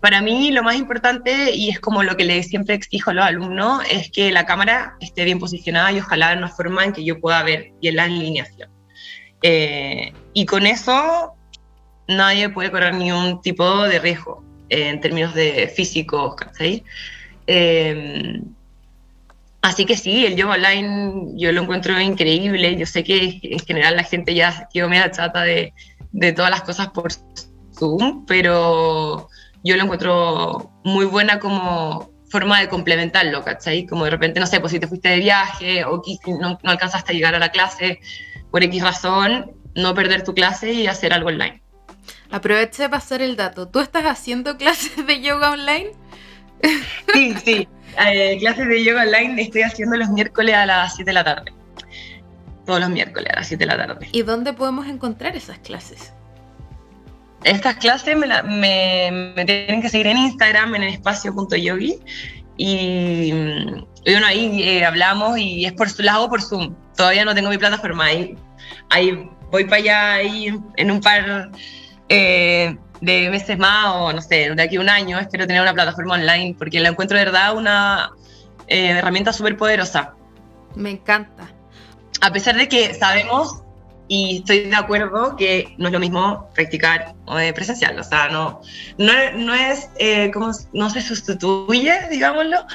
[0.00, 3.24] para mí lo más importante, y es como lo que le siempre exijo a los
[3.24, 7.04] alumnos, es que la cámara esté bien posicionada y ojalá de una forma en que
[7.04, 8.68] yo pueda ver bien la alineación.
[9.40, 11.34] Eh, y con eso
[12.06, 16.36] nadie puede correr ningún tipo de riesgo en términos de físicos,
[17.46, 18.40] eh,
[19.64, 22.76] así que sí, el yoga online yo lo encuentro increíble.
[22.76, 25.72] Yo sé que en general la gente ya quedó media chata de,
[26.12, 27.12] de todas las cosas por
[27.76, 29.28] Zoom, pero
[29.64, 33.86] yo lo encuentro muy buena como forma de complementarlo, ¿cachai?
[33.86, 36.02] Como de repente, no sé, pues si te fuiste de viaje o
[36.40, 38.00] no, no alcanzaste a llegar a la clase,
[38.50, 41.62] por X razón, no perder tu clase y hacer algo online.
[42.30, 43.68] Aproveche de pasar el dato.
[43.68, 45.92] ¿Tú estás haciendo clases de yoga online?
[47.12, 47.68] Sí, sí.
[48.06, 51.52] Eh, clases de yoga online estoy haciendo los miércoles a las 7 de la tarde.
[52.66, 54.08] Todos los miércoles a las 7 de la tarde.
[54.12, 56.12] ¿Y dónde podemos encontrar esas clases?
[57.44, 58.26] Estas clases me,
[59.36, 61.98] me, tienen que seguir en Instagram, en el espacio.yogi.
[62.56, 66.74] Y, y, bueno, ahí eh, hablamos y es por, las hago por Zoom.
[66.96, 68.06] Todavía no tengo mi plataforma.
[68.06, 68.36] Ahí
[68.90, 71.50] ahí voy para allá ahí en un par
[72.08, 75.74] eh, de meses más o no sé, de aquí a un año espero tener una
[75.74, 78.12] plataforma online porque la encuentro de verdad una
[78.66, 80.14] eh, herramienta súper poderosa.
[80.74, 81.48] Me encanta.
[82.20, 83.64] A pesar de que sabemos
[84.08, 88.60] y estoy de acuerdo que no es lo mismo practicar eh, presencial, o sea, no,
[88.98, 89.88] no, no es,
[90.32, 92.66] como, no se sustituye, digámoslo,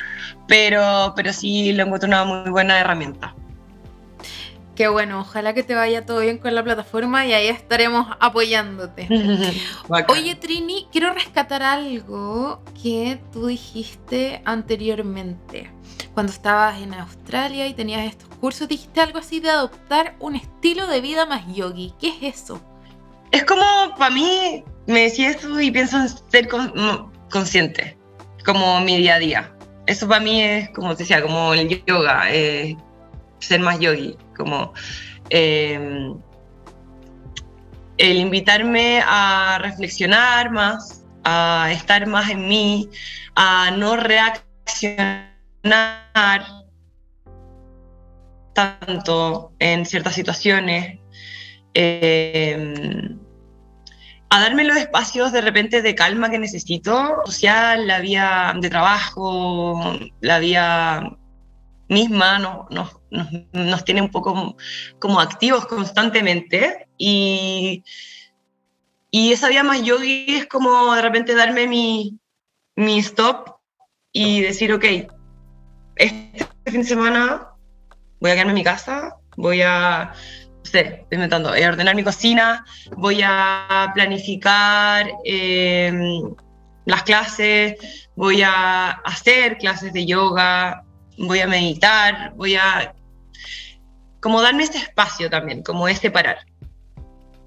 [0.48, 3.36] pero, pero sí lo encuentro una muy buena herramienta.
[4.80, 9.10] Qué bueno, ojalá que te vaya todo bien con la plataforma y ahí estaremos apoyándote.
[10.08, 15.70] Oye, Trini, quiero rescatar algo que tú dijiste anteriormente.
[16.14, 20.88] Cuando estabas en Australia y tenías estos cursos, dijiste algo así de adoptar un estilo
[20.88, 21.94] de vida más yogi.
[22.00, 22.62] ¿Qué es eso?
[23.32, 23.62] Es como,
[23.98, 26.48] para mí, me decía eso y pienso en ser
[27.30, 27.98] consciente,
[28.46, 29.54] como mi día a día.
[29.88, 32.78] Eso para mí es, como te decía, como el yoga, eh,
[33.40, 34.74] ser más yogi como
[35.30, 36.16] em,
[37.98, 42.90] el invitarme a reflexionar más, a estar más en mí,
[43.36, 45.30] a no reaccionar
[48.54, 51.00] tanto en ciertas situaciones,
[51.74, 53.20] em,
[54.30, 59.98] a darme los espacios de repente de calma que necesito, social, la vía de trabajo,
[60.22, 61.18] la vía
[61.90, 62.68] misma no,
[63.52, 64.56] nos tiene un poco
[65.00, 66.88] como activos constantemente.
[66.98, 67.84] Y,
[69.12, 72.20] y esa vía más yogi es como de repente darme mi,
[72.76, 73.58] mi stop
[74.12, 74.86] y decir, ok,
[75.96, 77.50] este fin de semana
[78.20, 81.96] voy a quedarme en mi casa, voy a, no sé, estoy inventando, voy a ordenar
[81.96, 82.66] mi cocina,
[82.98, 86.34] voy a planificar em,
[86.86, 87.76] las clases,
[88.16, 90.84] voy a hacer clases de yoga,
[91.20, 92.96] voy a meditar, voy a
[94.22, 96.40] como darme este espacio también, como este parar.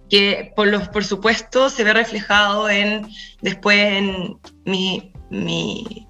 [0.09, 3.09] Que por, los, por supuesto se ve reflejado en
[3.41, 6.07] después en mi, mi,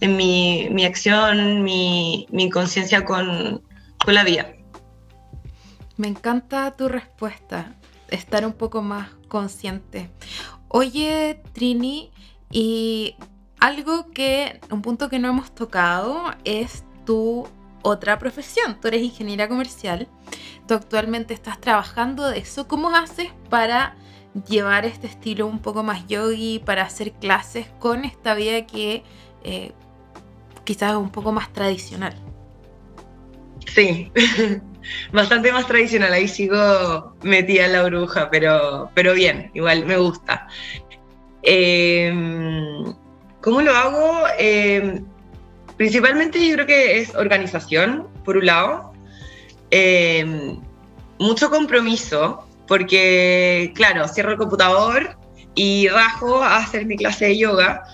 [0.00, 3.62] en mi, mi acción, mi, mi conciencia con,
[4.04, 4.52] con la vida.
[5.96, 7.74] Me encanta tu respuesta,
[8.08, 10.10] estar un poco más consciente.
[10.68, 12.10] Oye, Trini,
[12.50, 13.16] y
[13.60, 17.48] algo que, un punto que no hemos tocado es tu
[17.82, 18.78] otra profesión.
[18.80, 20.08] Tú eres ingeniera comercial,
[20.68, 22.68] tú actualmente estás trabajando de eso.
[22.68, 23.96] ¿Cómo haces para
[24.48, 29.02] llevar este estilo un poco más yogi, para hacer clases con esta vida que
[29.44, 29.72] eh,
[30.64, 32.14] quizás es un poco más tradicional?
[33.66, 34.12] Sí,
[35.12, 36.12] bastante más tradicional.
[36.12, 40.48] Ahí sigo metida en la bruja, pero, pero bien, igual me gusta.
[41.42, 42.94] Em,
[43.40, 44.26] ¿Cómo lo hago?
[44.38, 45.04] Em,
[45.76, 48.92] principalmente yo creo que es organización, por un lado.
[49.70, 50.60] Em,
[51.18, 55.16] mucho compromiso, porque, claro, cierro el computador
[55.54, 57.84] y rajo a hacer mi clase de yoga,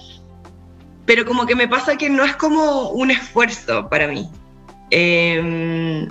[1.06, 4.28] pero como que me pasa que no es como un esfuerzo para mí.
[4.90, 6.08] Em,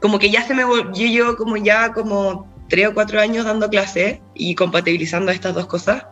[0.00, 0.62] como que ya se me
[0.94, 6.04] yo como ya como tres o cuatro años dando clase y compatibilizando estas dos cosas.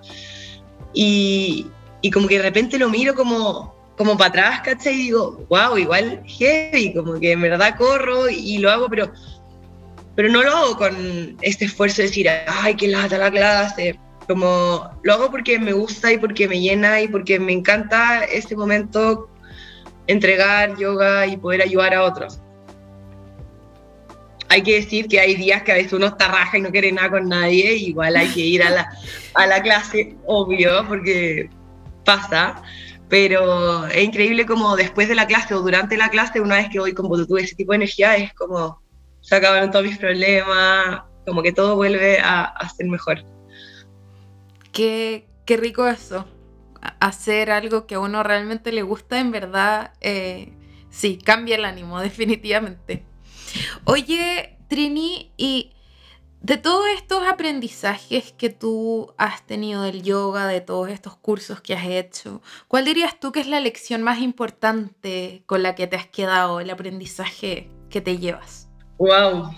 [0.92, 1.66] Y,
[2.00, 4.94] y como que de repente lo miro como, como para atrás, ¿cachai?
[4.94, 9.10] Y digo, wow, igual heavy, como que en verdad corro y lo hago, pero,
[10.14, 13.98] pero no lo hago con este esfuerzo de decir, ay, qué lata la clase.
[14.28, 18.56] Como lo hago porque me gusta y porque me llena y porque me encanta este
[18.56, 19.30] momento
[20.08, 22.40] entregar yoga y poder ayudar a otros.
[24.48, 26.92] Hay que decir que hay días que a veces uno está raja y no quiere
[26.92, 28.90] nada con nadie, igual hay que ir a la,
[29.34, 31.50] a la clase, obvio, porque
[32.04, 32.62] pasa,
[33.08, 36.80] pero es increíble como después de la clase o durante la clase, una vez que
[36.80, 38.82] voy como tuve ese tipo de energía, es como
[39.20, 43.24] se acabaron todos mis problemas, como que todo vuelve a, a ser mejor.
[44.72, 46.26] Qué, qué rico eso,
[47.00, 50.52] hacer algo que a uno realmente le gusta, en verdad, eh,
[50.90, 53.04] sí, cambia el ánimo, definitivamente.
[53.84, 55.75] Oye, Trini, y
[56.46, 61.74] de todos estos aprendizajes que tú has tenido del yoga, de todos estos cursos que
[61.74, 65.96] has hecho, ¿cuál dirías tú que es la lección más importante con la que te
[65.96, 68.68] has quedado, el aprendizaje que te llevas?
[68.98, 69.50] Wow,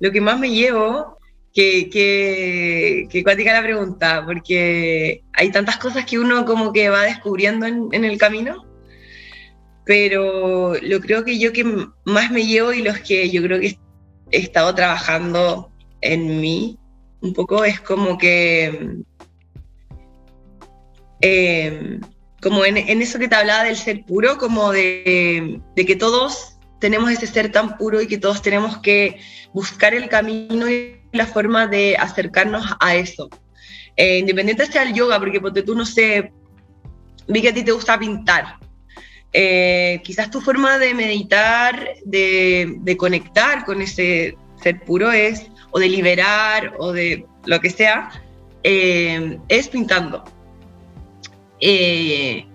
[0.00, 1.18] lo que más me llevo
[1.52, 7.02] que, que, que cuática la pregunta, porque hay tantas cosas que uno como que va
[7.02, 8.64] descubriendo en, en, el camino,
[9.84, 11.64] pero lo creo que yo que
[12.06, 13.78] más me llevo y los que yo creo que
[14.30, 15.71] he estado trabajando
[16.02, 16.78] en mí
[17.20, 18.96] un poco es como que,
[21.20, 22.00] eh,
[22.42, 26.58] como en, en, eso que te hablaba del ser puro, como de, de que todos
[26.80, 29.20] tenemos ese ser tan puro y que todos tenemos que
[29.52, 33.30] buscar el camino y la forma de acercarnos a eso.
[33.96, 36.32] Eh, independiente sea el yoga, porque porque tú no sé,
[37.28, 38.58] vi que a ti te gusta pintar.
[39.32, 45.80] Eh, quizás tu forma de meditar, de, de, conectar con ese ser puro es, o
[45.80, 48.10] de liberar, o de lo que sea,
[48.62, 50.22] eh, es pintando.
[51.60, 52.46] Eh,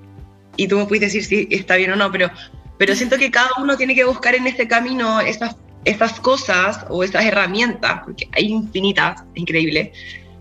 [0.55, 2.29] y tú me puedes decir si está bien o no, pero,
[2.77, 7.03] pero siento que cada uno tiene que buscar en este camino esas estas cosas o
[7.03, 9.93] estas herramientas, porque hay infinitas, increíble,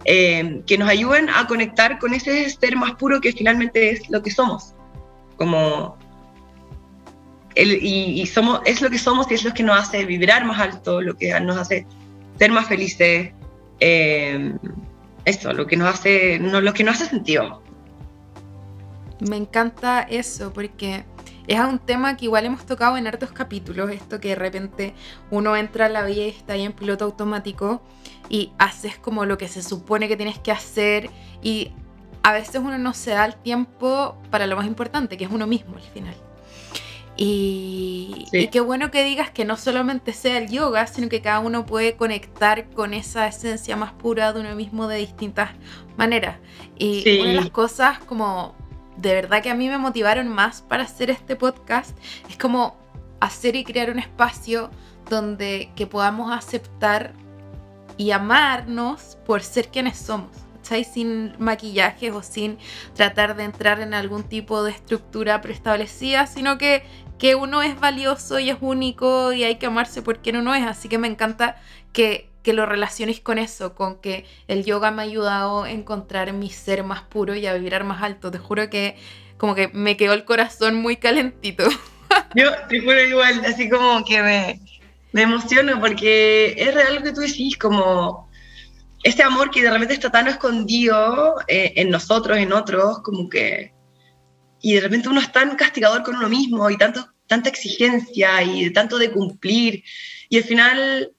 [0.05, 4.23] eh, que nos ayuden a conectar con ese ser más puro que finalmente es lo
[4.23, 4.75] que somos.
[5.37, 5.97] Como
[7.55, 10.45] el, y, y, somos, es lo que somos y es lo que nos hace vibrar
[10.45, 11.87] más alto, lo que nos hace
[12.39, 13.33] ser más felices.
[13.81, 14.55] Eh,
[15.25, 17.63] eso, lo que nos hace, lo que nos hace sentido.
[19.21, 21.05] Me encanta eso, porque
[21.47, 24.95] es un tema que igual hemos tocado en hartos capítulos, esto que de repente
[25.31, 27.83] uno entra a la vida y está ahí en piloto automático
[28.29, 31.11] y haces como lo que se supone que tienes que hacer
[31.43, 31.73] y
[32.23, 35.47] a veces uno no se da el tiempo para lo más importante, que es uno
[35.47, 36.15] mismo al final.
[37.17, 38.39] Y, sí.
[38.39, 41.65] y, qué bueno que digas que no solamente sea el yoga, sino que cada uno
[41.65, 45.51] puede conectar con esa esencia más pura de uno mismo de distintas
[45.97, 46.37] maneras.
[46.79, 47.21] Y sí.
[47.21, 48.55] una de las cosas como
[48.97, 51.97] de verdad que a mí me motivaron más para hacer este podcast
[52.29, 52.77] es como
[53.21, 54.71] hacer y crear un espacio
[55.09, 57.13] donde que podamos aceptar
[57.97, 60.85] y amarnos por ser quienes somos, ¿cachai?
[60.85, 62.59] Sin maquillajes o sin
[62.95, 66.83] tratar de entrar en algún tipo de estructura preestablecida, sino que,
[67.19, 70.65] que uno es valioso y es único y hay que amarse por quien uno es.
[70.67, 71.57] Así que me encanta
[71.93, 76.33] que, que lo relaciones con eso, con que el yoga me ha ayudado a encontrar
[76.33, 78.31] mi ser más puro y a vibrar más alto.
[78.31, 78.97] Te juro que
[79.39, 81.65] como que me quedó el corazón muy calentito.
[82.35, 84.61] Yo te juro igual, así como que me,
[85.13, 88.29] me emociono porque es real lo que tú decís, como
[89.03, 93.73] este amor que de repente está tan escondido eh, en nosotros, en otros, como que
[94.67, 98.69] y de repente uno es tan castigador con uno mismo y tanto, tanta exigencia y
[98.73, 99.85] tanto de cumplir.
[100.29, 101.13] Y al final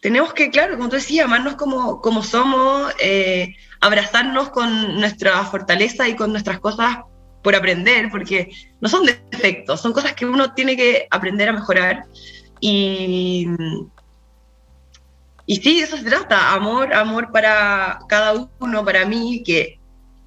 [0.00, 6.08] tenemos que, claro, como tú decías, amarnos como, como somos, eh, abrazarnos con nuestra fortaleza
[6.08, 7.00] y con nuestras cosas
[7.42, 8.50] por aprender, porque
[8.80, 12.06] no son defectos, son cosas que uno tiene que aprender a mejorar.
[12.62, 13.48] Y,
[15.44, 19.75] y sí, eso se trata, amor, amor para cada uno, para mí, que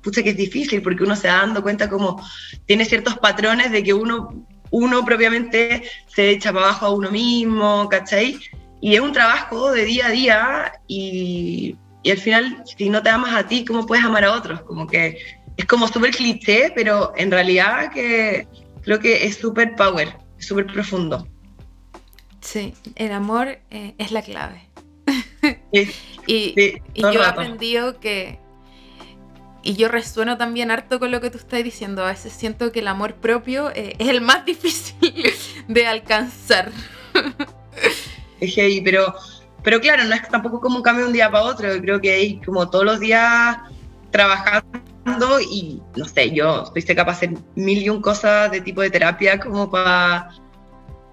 [0.01, 2.21] pucha que es difícil, porque uno se va dando cuenta como
[2.65, 7.87] tiene ciertos patrones de que uno, uno propiamente se echa para abajo a uno mismo,
[7.89, 8.39] ¿cachai?
[8.81, 13.09] Y es un trabajo de día a día y, y al final, si no te
[13.09, 14.61] amas a ti, ¿cómo puedes amar a otros?
[14.61, 15.17] Como que
[15.57, 18.47] es como súper cliché, pero en realidad que
[18.81, 21.27] creo que es súper power, súper profundo.
[22.39, 24.61] Sí, el amor eh, es la clave.
[25.71, 28.39] y, yo he aprendido que,
[29.69, 32.79] y yo resueno también harto con lo que tú estás diciendo, a veces siento que
[32.79, 35.31] el amor propio eh, es el más difícil
[35.67, 36.71] de alcanzar.
[38.39, 39.13] Es heavy, pero,
[39.61, 42.11] pero claro, no es tampoco como un cambio de un día para otro, creo que
[42.11, 43.57] hay como todos los días
[44.09, 48.81] trabajando y no sé, yo estoy capaz de hacer mil y un cosas de tipo
[48.81, 50.31] de terapia como para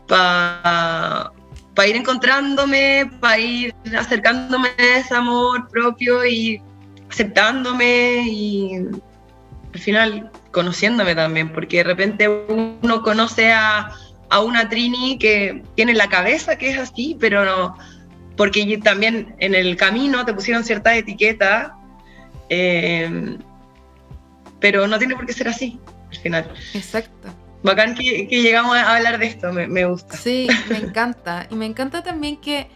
[0.09, 6.62] para ir encontrándome, para ir acercándome a ese amor propio y
[7.16, 8.76] aceptándome y
[9.72, 13.90] al final conociéndome también, porque de repente uno conoce a,
[14.28, 17.78] a una Trini que tiene la cabeza que es así, pero no,
[18.36, 21.72] porque también en el camino te pusieron ciertas etiquetas,
[22.50, 23.38] eh,
[24.60, 26.52] pero no tiene por qué ser así al final.
[26.74, 27.28] Exacto.
[27.62, 30.18] Bacán que, que llegamos a hablar de esto, me, me gusta.
[30.18, 31.46] Sí, me encanta.
[31.50, 32.68] Y me encanta también que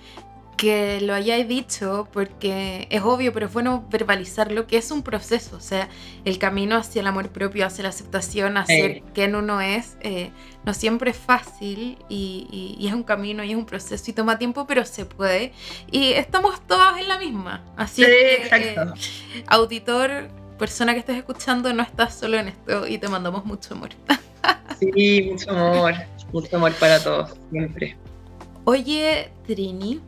[0.61, 5.57] que lo hayáis dicho, porque es obvio, pero es bueno verbalizarlo, que es un proceso,
[5.57, 5.89] o sea,
[6.27, 10.31] el camino hacia el amor propio, hacia la aceptación, hacia quien uno es, eh,
[10.67, 14.67] no siempre es fácil y, es un camino y es un proceso y toma tiempo,
[14.67, 15.55] pero se puede.
[15.91, 18.93] Y estamos todas en la misma, así que, exacto.
[19.35, 23.73] Eh, auditor, persona que estés escuchando, no estás solo en esto y te mandamos mucho
[23.73, 23.89] amor.
[24.79, 25.95] sí, mucho amor,
[26.35, 27.97] mucho amor para todos, siempre.
[28.65, 30.03] Oye, Trini,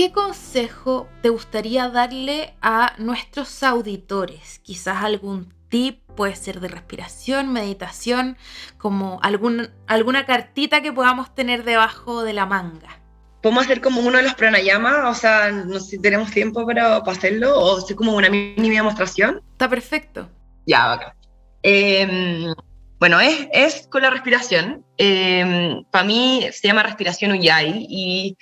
[0.00, 4.58] ¿Qué consejo te gustaría darle a nuestros auditores?
[4.60, 8.38] Quizás algún tip, puede ser de respiración, meditación,
[8.78, 12.98] como algún, alguna cartita que podamos tener debajo de la manga.
[13.42, 15.14] ¿Podemos hacer como uno de los pranayamas?
[15.14, 19.42] O sea, no sé si tenemos tiempo para, hacerlo, o hacer como una mini demostración.
[19.52, 20.30] Está perfecto.
[20.64, 21.14] Ya, acá.
[21.62, 22.54] Em,
[22.98, 24.82] bueno, es, es, con la respiración.
[24.96, 28.38] Em, para mí se llama respiración Ujjayi y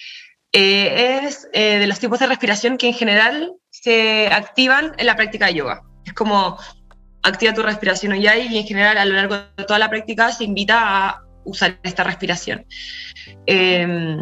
[0.52, 5.16] eh, es eh, de los tipos de respiración que en general se activan en la
[5.16, 5.82] práctica de yoga.
[6.04, 6.58] Es como
[7.22, 11.08] activa tu respiración y en general a lo largo de toda la práctica se invita
[11.08, 12.64] a usar esta respiración.
[13.46, 14.20] Em,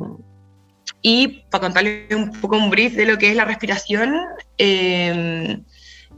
[1.02, 4.16] y para contarles un poco un brief de lo que es la respiración,
[4.58, 5.64] em,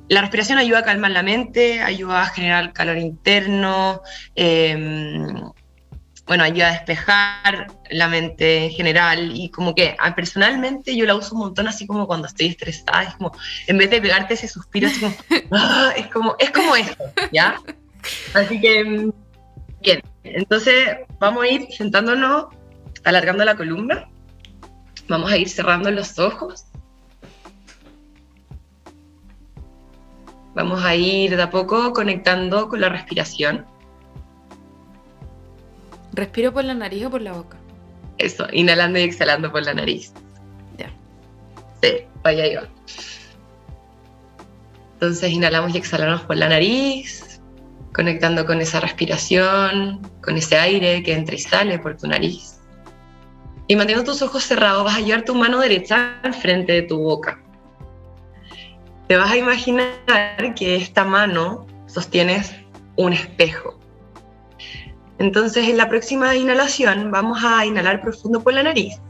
[0.09, 4.01] la respiración ayuda a calmar la mente, ayuda a generar calor interno,
[4.35, 5.43] em,
[6.29, 11.15] bueno, ayuda a despejar la mente en general y como que ah, personalmente yo la
[11.15, 13.33] uso un montón así como cuando estoy estresada, es como,
[13.67, 15.15] en vez de pegarte ese suspiro, así como,
[15.53, 16.97] ah, es como, es como eso,
[17.33, 17.59] ¿ya?
[18.35, 19.13] Así que, mm,
[19.81, 22.49] bien, entonces vamos a ir sentándonos,
[23.05, 24.07] alargando la columna,
[25.09, 26.67] vamos a ir cerrando los ojos.
[30.55, 33.65] Vamos a ir de a poco conectando con la respiración.
[36.19, 37.57] ¿Respiro por la nariz o por la boca?
[38.19, 40.13] Eso, inhalando y exhalando por la nariz.
[40.77, 40.91] Ya.
[41.81, 42.69] Sí, vaya ahí va.
[44.95, 47.41] Entonces inhalamos y exhalamos por la nariz,
[47.95, 52.59] conectando con esa respiración, con ese aire que entra y sale por tu nariz.
[53.69, 56.99] Y manteniendo tus ojos cerrados, vas a llevar tu mano derecha al frente de tu
[56.99, 57.41] boca.
[59.07, 59.95] Te vas a imaginar
[60.57, 62.57] que esta mano sostienes
[62.97, 63.79] un espejo.
[65.19, 69.01] Entonces, en la próxima inhalación vamos a inhalar profundo por la nariz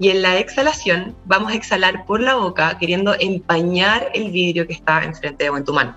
[0.00, 4.72] y en la exhalación vamos a exhalar por la boca queriendo empañar el vidrio que
[4.72, 5.94] está enfrente de en tu mano.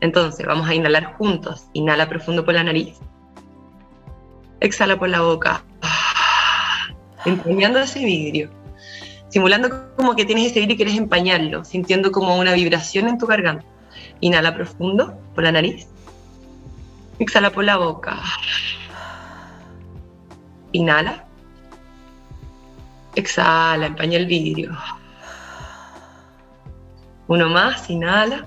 [0.00, 1.66] Entonces, vamos a inhalar juntos.
[1.72, 2.98] Inhala profundo por la nariz.
[4.60, 5.64] Exhala por la boca.
[7.24, 8.50] Empañando ese vidrio.
[9.28, 13.26] Simulando como que tienes ese vidrio y quieres empañarlo, sintiendo como una vibración en tu
[13.26, 13.64] garganta.
[14.20, 15.88] Inhala profundo por la nariz.
[17.18, 18.18] Exhala por la boca.
[20.72, 21.26] Inhala.
[23.14, 24.76] Exhala, empaña el vidrio.
[27.28, 28.46] Uno más, inhala.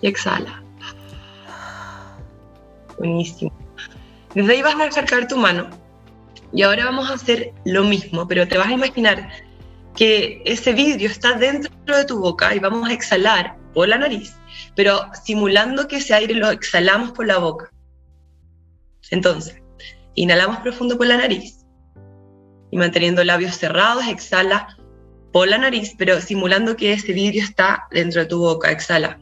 [0.00, 0.62] Y exhala.
[2.98, 3.52] Buenísimo.
[4.34, 5.68] Desde ahí vas a caer tu mano
[6.54, 9.28] y ahora vamos a hacer lo mismo, pero te vas a imaginar
[9.96, 14.34] que ese vidrio está dentro de tu boca y vamos a exhalar por la nariz,
[14.74, 17.70] pero simulando que ese aire lo exhalamos por la boca.
[19.10, 19.62] Entonces,
[20.14, 21.64] inhalamos profundo por la nariz
[22.70, 24.76] y manteniendo labios cerrados, exhala
[25.32, 29.18] por la nariz, pero simulando que ese vidrio está dentro de tu boca, exhala.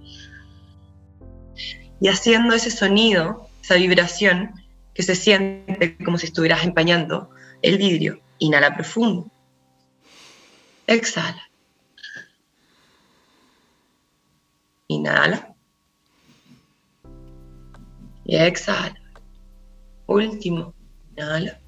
[2.01, 4.53] Y haciendo ese sonido, esa vibración
[4.95, 7.31] que se siente como si estuvieras empañando
[7.63, 9.31] el vidrio, inhala profundo.
[10.87, 11.52] Exhala.
[14.89, 15.55] Inhala.
[18.25, 19.01] Y exhala.
[20.07, 20.75] Último.
[21.17, 21.59] Inhala.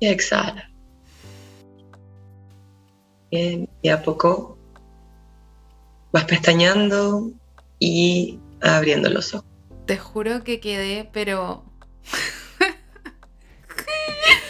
[0.00, 0.70] Y exhala.
[3.30, 4.56] Bien, y a poco
[6.12, 7.30] vas pestañando
[7.78, 9.46] y abriendo los ojos.
[9.86, 11.64] Te juro que quedé, pero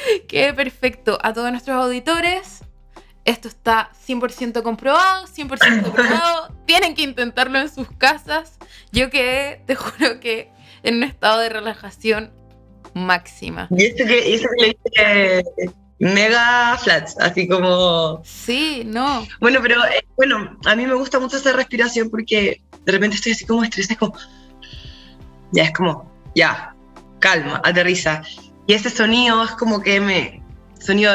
[0.28, 1.18] Qué perfecto.
[1.22, 2.53] A todos nuestros auditores,
[3.24, 6.54] esto está 100% comprobado, 100% comprobado.
[6.66, 8.58] Tienen que intentarlo en sus casas.
[8.92, 10.50] Yo quedé, te juro que,
[10.82, 12.32] en un estado de relajación
[12.94, 13.68] máxima.
[13.70, 15.42] Y esto que, eso que le dije,
[15.98, 18.22] mega flats, así como...
[18.24, 19.26] Sí, no.
[19.40, 23.32] Bueno, pero eh, bueno, a mí me gusta mucho esa respiración porque de repente estoy
[23.32, 24.14] así como estresada, como...
[25.52, 26.74] Ya, es como, ya,
[27.20, 28.22] calma, aterriza.
[28.66, 30.42] Y ese sonido es como que me.
[30.78, 31.14] Sonido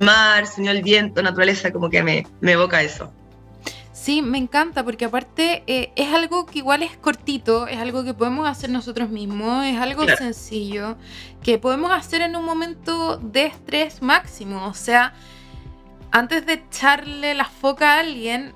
[0.00, 3.12] mar, sonido del viento, naturaleza, como que me, me evoca eso.
[4.06, 8.14] Sí, me encanta porque aparte eh, es algo que igual es cortito, es algo que
[8.14, 10.96] podemos hacer nosotros mismos, es algo sencillo,
[11.42, 14.66] que podemos hacer en un momento de estrés máximo.
[14.68, 15.12] O sea,
[16.12, 18.54] antes de echarle la foca a alguien,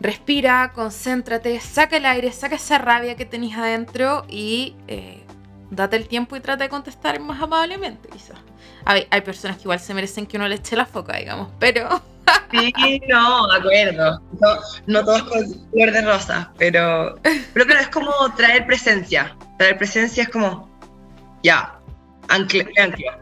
[0.00, 5.24] respira, concéntrate, saca el aire, saca esa rabia que tenéis adentro y eh,
[5.70, 8.38] date el tiempo y trata de contestar más amablemente, quizás.
[8.84, 12.02] Hay, hay personas que igual se merecen que uno le eche la foca, digamos, pero...
[12.50, 14.22] Sí, no, de acuerdo.
[14.40, 14.56] No,
[14.86, 17.18] no todos con flor de rosa, pero,
[17.52, 19.34] pero claro, es como traer presencia.
[19.58, 20.70] Traer presencia es como,
[21.42, 21.78] ya,
[22.28, 23.18] ancla, ancla.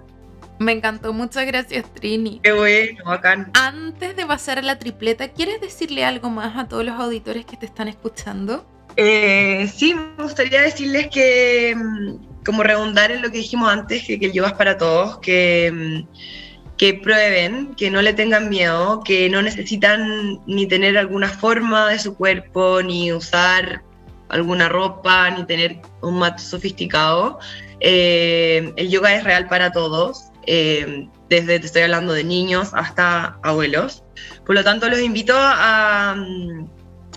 [0.59, 2.41] Me encantó, muchas gracias Trini.
[2.43, 3.51] Qué bueno, bacán.
[3.55, 7.57] Antes de pasar a la tripleta, ¿quieres decirle algo más a todos los auditores que
[7.57, 8.67] te están escuchando?
[8.97, 14.15] Eh, sí, me gustaría decirles que mm, como redundar en lo que dijimos antes, que,
[14.15, 19.29] el yoga es para todos, que, mm, que prueben, que no le tengan miedo, que
[19.29, 23.83] no necesitan ni tener alguna forma de su cuerpo, ni usar
[24.31, 27.39] alguna ropa, ni tener un mat sofisticado.
[27.81, 33.39] Eh, el yoga es real para todos, eh, desde te estoy hablando de niños hasta
[33.43, 34.03] abuelos.
[34.47, 36.17] Por lo tanto, los invito a,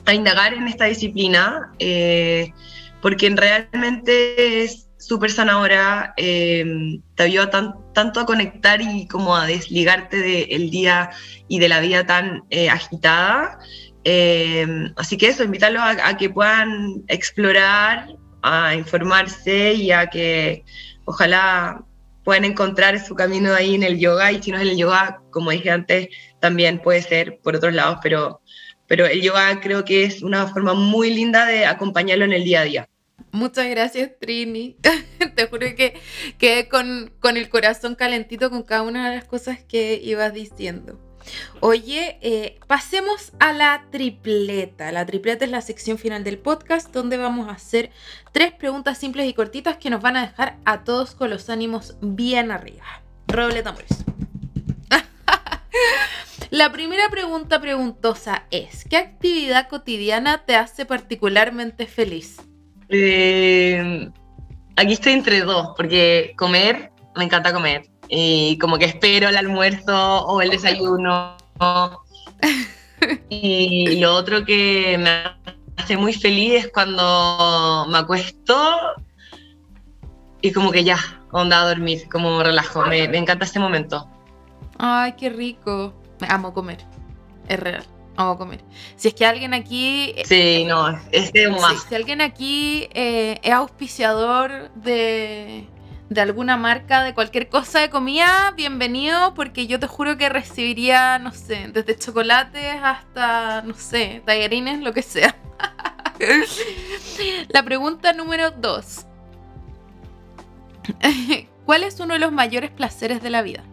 [0.06, 2.52] a indagar en esta disciplina, eh,
[3.02, 7.50] porque realmente es súper sanadora, eh, te ayuda
[7.94, 11.10] tanto a conectar y como a desligarte del día
[11.48, 13.60] y de la vida tan eh, agitada.
[14.06, 20.64] Eh, así que eso, invitarlos a, que puedan explorar, a informarse y a que
[21.06, 21.84] ojalá
[22.24, 25.52] puedan encontrar su camino ahí en el yoga y si no es el yoga, como
[25.52, 26.08] dije antes,
[26.40, 28.42] también puede ser por otros lados, pero,
[28.88, 32.62] pero el yoga creo que es una forma muy linda de acompañarlo en el día
[32.62, 32.90] a día.
[33.34, 34.78] Muchas gracias, Trini.
[35.36, 36.00] Te juro que
[36.38, 41.00] quedé con, el corazón calentito con cada una de las cosas que ibas diciendo.
[41.60, 44.92] Oye, eh, pasemos a la tripleta.
[44.92, 47.90] La tripleta es la sección final del podcast donde vamos a hacer
[48.34, 51.96] tres preguntas simples y cortitas que nos van a dejar a todos con los ánimos
[52.02, 52.86] bien arriba.
[53.28, 53.90] Roble tambores.
[56.52, 62.38] la primera pregunta preguntosa es, ¿qué actividad cotidiana te hace particularmente feliz?
[62.90, 64.10] Eh,
[64.76, 67.90] aquí estoy entre dos, porque comer, me encanta comer.
[68.10, 71.38] Y como que espero el almuerzo o el desayuno.
[73.30, 78.78] y lo otro que me hace muy feliz es cuando me acuesto
[80.42, 80.98] y como que ya,
[81.32, 82.86] onda a dormir, como relajo.
[82.86, 84.08] Me, me encanta este momento.
[84.78, 85.94] Ay, qué rico.
[86.20, 86.80] Me amo comer.
[87.48, 87.84] Es real.
[88.16, 88.64] Vamos a comer.
[88.96, 90.14] Si es que alguien aquí.
[90.16, 91.84] Eh, sí, no, es de más.
[91.88, 95.68] Si, alguien aquí eh, es auspiciador de,
[96.10, 101.18] de alguna marca, de cualquier cosa de comida, bienvenido, porque yo te juro que recibiría,
[101.18, 105.36] no sé, desde chocolates hasta, no sé, tallarines, lo que sea.
[107.50, 109.08] La pregunta número dos.
[111.66, 113.64] ¿Cuál es uno de los mayores placeres de la vida?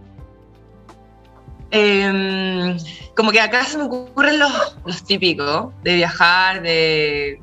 [1.70, 2.76] Em,
[3.14, 7.40] como que acá se me ocurren los, típicos de viajar, de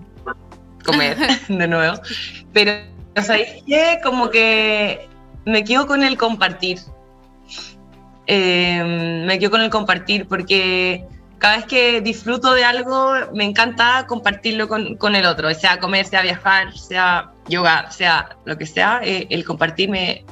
[0.86, 1.18] comer
[1.48, 2.00] de nuevo.
[2.54, 2.74] Pero,
[3.22, 4.00] ¿sabéis qué?
[4.04, 5.08] Como que
[5.46, 6.80] me quedo con el compartir.
[8.28, 11.06] Eh, me quedo con el compartir porque
[11.38, 16.06] cada vez que disfruto de algo, me encanta compartirlo con, con, el otro, sea comer,
[16.06, 20.26] sea viajar, sea yoga, sea lo que sea, eh, el compartir me,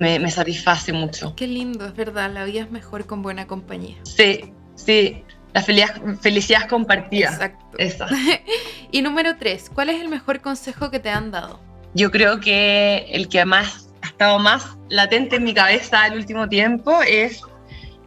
[0.00, 1.34] me, satisface mucho.
[1.36, 3.96] Qué lindo, es verdad, la vida es mejor con buena compañía.
[4.04, 5.22] Sí, sí,
[5.54, 7.30] la felicidad, felicidad compartida.
[7.30, 7.78] Exacto.
[7.78, 8.06] Esa.
[8.90, 11.60] y número tres, ¿cuál es el mejor consejo que te han dado?
[11.94, 16.48] Yo creo que el que más ha estado más latente en mi cabeza el último
[16.48, 17.42] tiempo es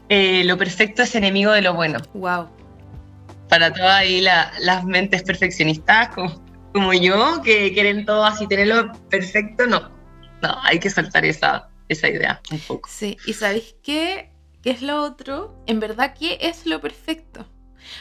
[0.10, 2.00] eh, lo perfecto es enemigo de lo bueno.
[2.14, 2.50] Wow.
[3.48, 9.68] Para todas ahí las mentes perfeccionistas como, como, yo, que quieren todo así tenerlo perfecto,
[9.68, 9.90] no.
[10.42, 12.90] No, hay que soltar esa, esa idea un poco.
[12.90, 14.32] Sí, y ¿sabéis qué?
[14.62, 15.62] ¿Qué es lo otro?
[15.68, 17.46] En verdad, ¿qué es lo perfecto?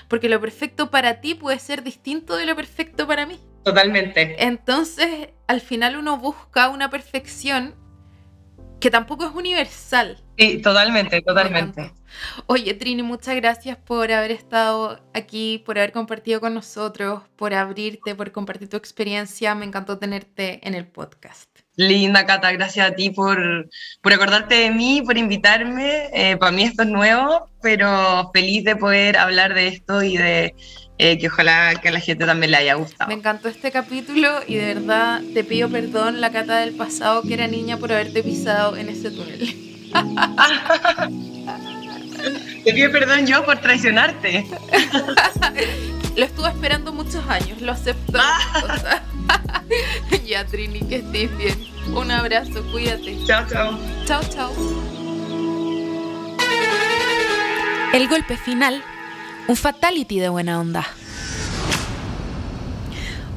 [0.08, 3.38] Porque lo perfecto para ti puede ser distinto de lo perfecto para mí.
[3.64, 4.42] Totalmente.
[4.42, 7.74] Entonces, al final uno busca una perfección
[8.80, 10.22] que tampoco es universal.
[10.36, 11.92] Sí, totalmente, totalmente.
[12.46, 18.14] Oye, Trini, muchas gracias por haber estado aquí, por haber compartido con nosotros, por abrirte,
[18.14, 19.54] por compartir tu experiencia.
[19.54, 21.48] Me encantó tenerte en el podcast.
[21.78, 23.70] Linda, Cata, gracias a ti por,
[24.02, 26.10] por acordarte de mí, por invitarme.
[26.12, 30.56] Eh, para mí esto es nuevo, pero feliz de poder hablar de esto y de
[30.98, 33.06] eh, que ojalá que a la gente también le haya gustado.
[33.06, 37.34] Me encantó este capítulo y de verdad te pido perdón, la Cata del pasado que
[37.34, 39.38] era niña, por haberte pisado en ese túnel.
[42.64, 44.48] te pido perdón yo por traicionarte.
[46.16, 48.18] lo estuve esperando muchos años, lo acepto.
[50.26, 51.58] ya, Trini, que estés bien.
[51.94, 53.18] Un abrazo, cuídate.
[53.26, 53.78] Chao, chao.
[54.04, 54.52] Chao, chao.
[57.92, 58.82] El golpe final
[59.48, 60.86] un fatality de buena onda.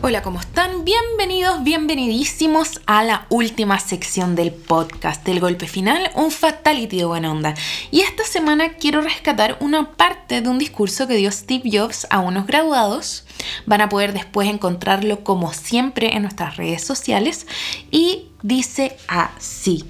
[0.04, 0.84] Hola, ¿cómo están?
[0.84, 7.32] Bienvenidos, bienvenidísimos a la última sección del podcast del golpe final, un fatality de buena
[7.32, 7.54] onda.
[7.92, 12.20] Y esta semana quiero rescatar una parte de un discurso que dio Steve Jobs a
[12.20, 13.26] unos graduados.
[13.68, 17.46] Van a poder después encontrarlo como siempre en nuestras redes sociales
[17.92, 19.86] y dice así.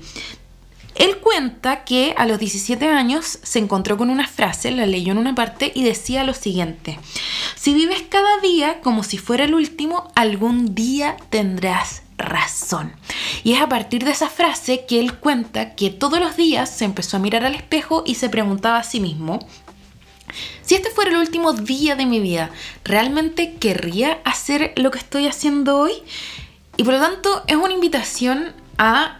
[0.96, 5.18] Él cuenta que a los 17 años se encontró con una frase, la leyó en
[5.18, 7.00] una parte y decía lo siguiente,
[7.56, 12.94] si vives cada día como si fuera el último, algún día tendrás razón.
[13.44, 16.86] Y es a partir de esa frase que él cuenta que todos los días se
[16.86, 19.40] empezó a mirar al espejo y se preguntaba a sí mismo,
[20.62, 22.52] si este fuera el último día de mi vida,
[22.84, 25.92] ¿realmente querría hacer lo que estoy haciendo hoy?
[26.78, 29.20] Y por lo tanto es una invitación a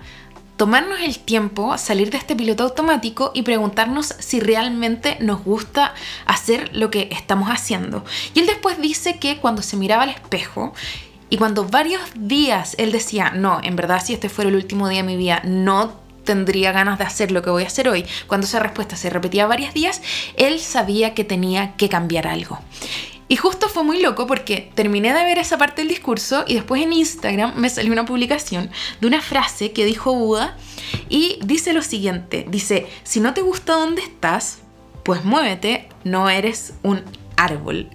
[0.62, 5.96] tomarnos el tiempo, salir de este piloto automático y preguntarnos si realmente nos gusta
[6.28, 8.06] hacer lo que estamos haciendo.
[8.36, 10.76] Y él después dice que cuando se miraba al espejo
[11.32, 15.02] y cuando varios días él decía, no, en verdad si este fuera el último día
[15.02, 18.46] de mi vida, no tendría ganas de hacer lo que voy a hacer hoy, cuando
[18.46, 20.04] esa respuesta se repetía varios días,
[20.38, 22.60] él sabía que tenía que cambiar algo.
[23.32, 26.82] Y justo fue muy loco porque terminé de ver esa parte del discurso y después
[26.82, 28.70] en Instagram me salió una publicación
[29.00, 30.58] de una frase que dijo Buda
[31.08, 34.58] y dice lo siguiente, dice, si no te gusta dónde estás,
[35.04, 37.04] pues muévete, no eres un
[37.38, 37.90] árbol.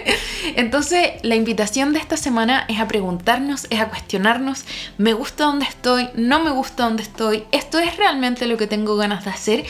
[0.56, 4.66] Entonces, la invitación de esta semana es a preguntarnos, es a cuestionarnos,
[4.98, 6.10] ¿me gusta dónde estoy?
[6.16, 7.44] ¿No me gusta dónde estoy?
[7.50, 9.64] ¿Esto es realmente lo que tengo ganas de hacer?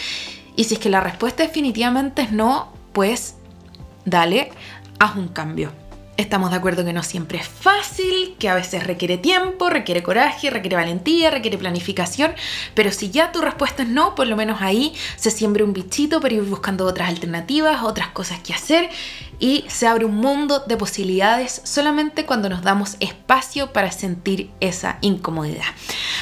[0.56, 3.36] Y si es que la respuesta definitivamente es no, pues
[4.04, 4.50] dale,
[5.02, 5.72] haz un cambio.
[6.16, 10.48] Estamos de acuerdo que no siempre es fácil, que a veces requiere tiempo, requiere coraje,
[10.50, 12.32] requiere valentía, requiere planificación,
[12.74, 16.20] pero si ya tu respuesta es no, por lo menos ahí se siembra un bichito
[16.20, 18.90] para ir buscando otras alternativas, otras cosas que hacer
[19.38, 24.98] y se abre un mundo de posibilidades solamente cuando nos damos espacio para sentir esa
[25.00, 25.64] incomodidad.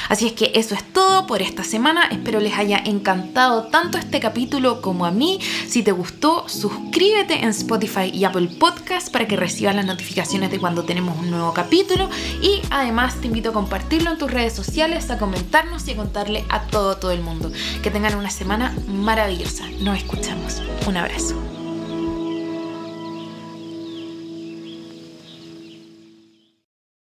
[0.09, 2.07] Así es que eso es todo por esta semana.
[2.11, 5.39] Espero les haya encantado tanto este capítulo como a mí.
[5.67, 10.59] Si te gustó, suscríbete en Spotify y Apple Podcast para que recibas las notificaciones de
[10.59, 12.09] cuando tenemos un nuevo capítulo.
[12.41, 16.45] Y además te invito a compartirlo en tus redes sociales, a comentarnos y a contarle
[16.49, 17.51] a todo, todo el mundo.
[17.81, 19.65] Que tengan una semana maravillosa.
[19.79, 20.61] Nos escuchamos.
[20.87, 21.60] Un abrazo.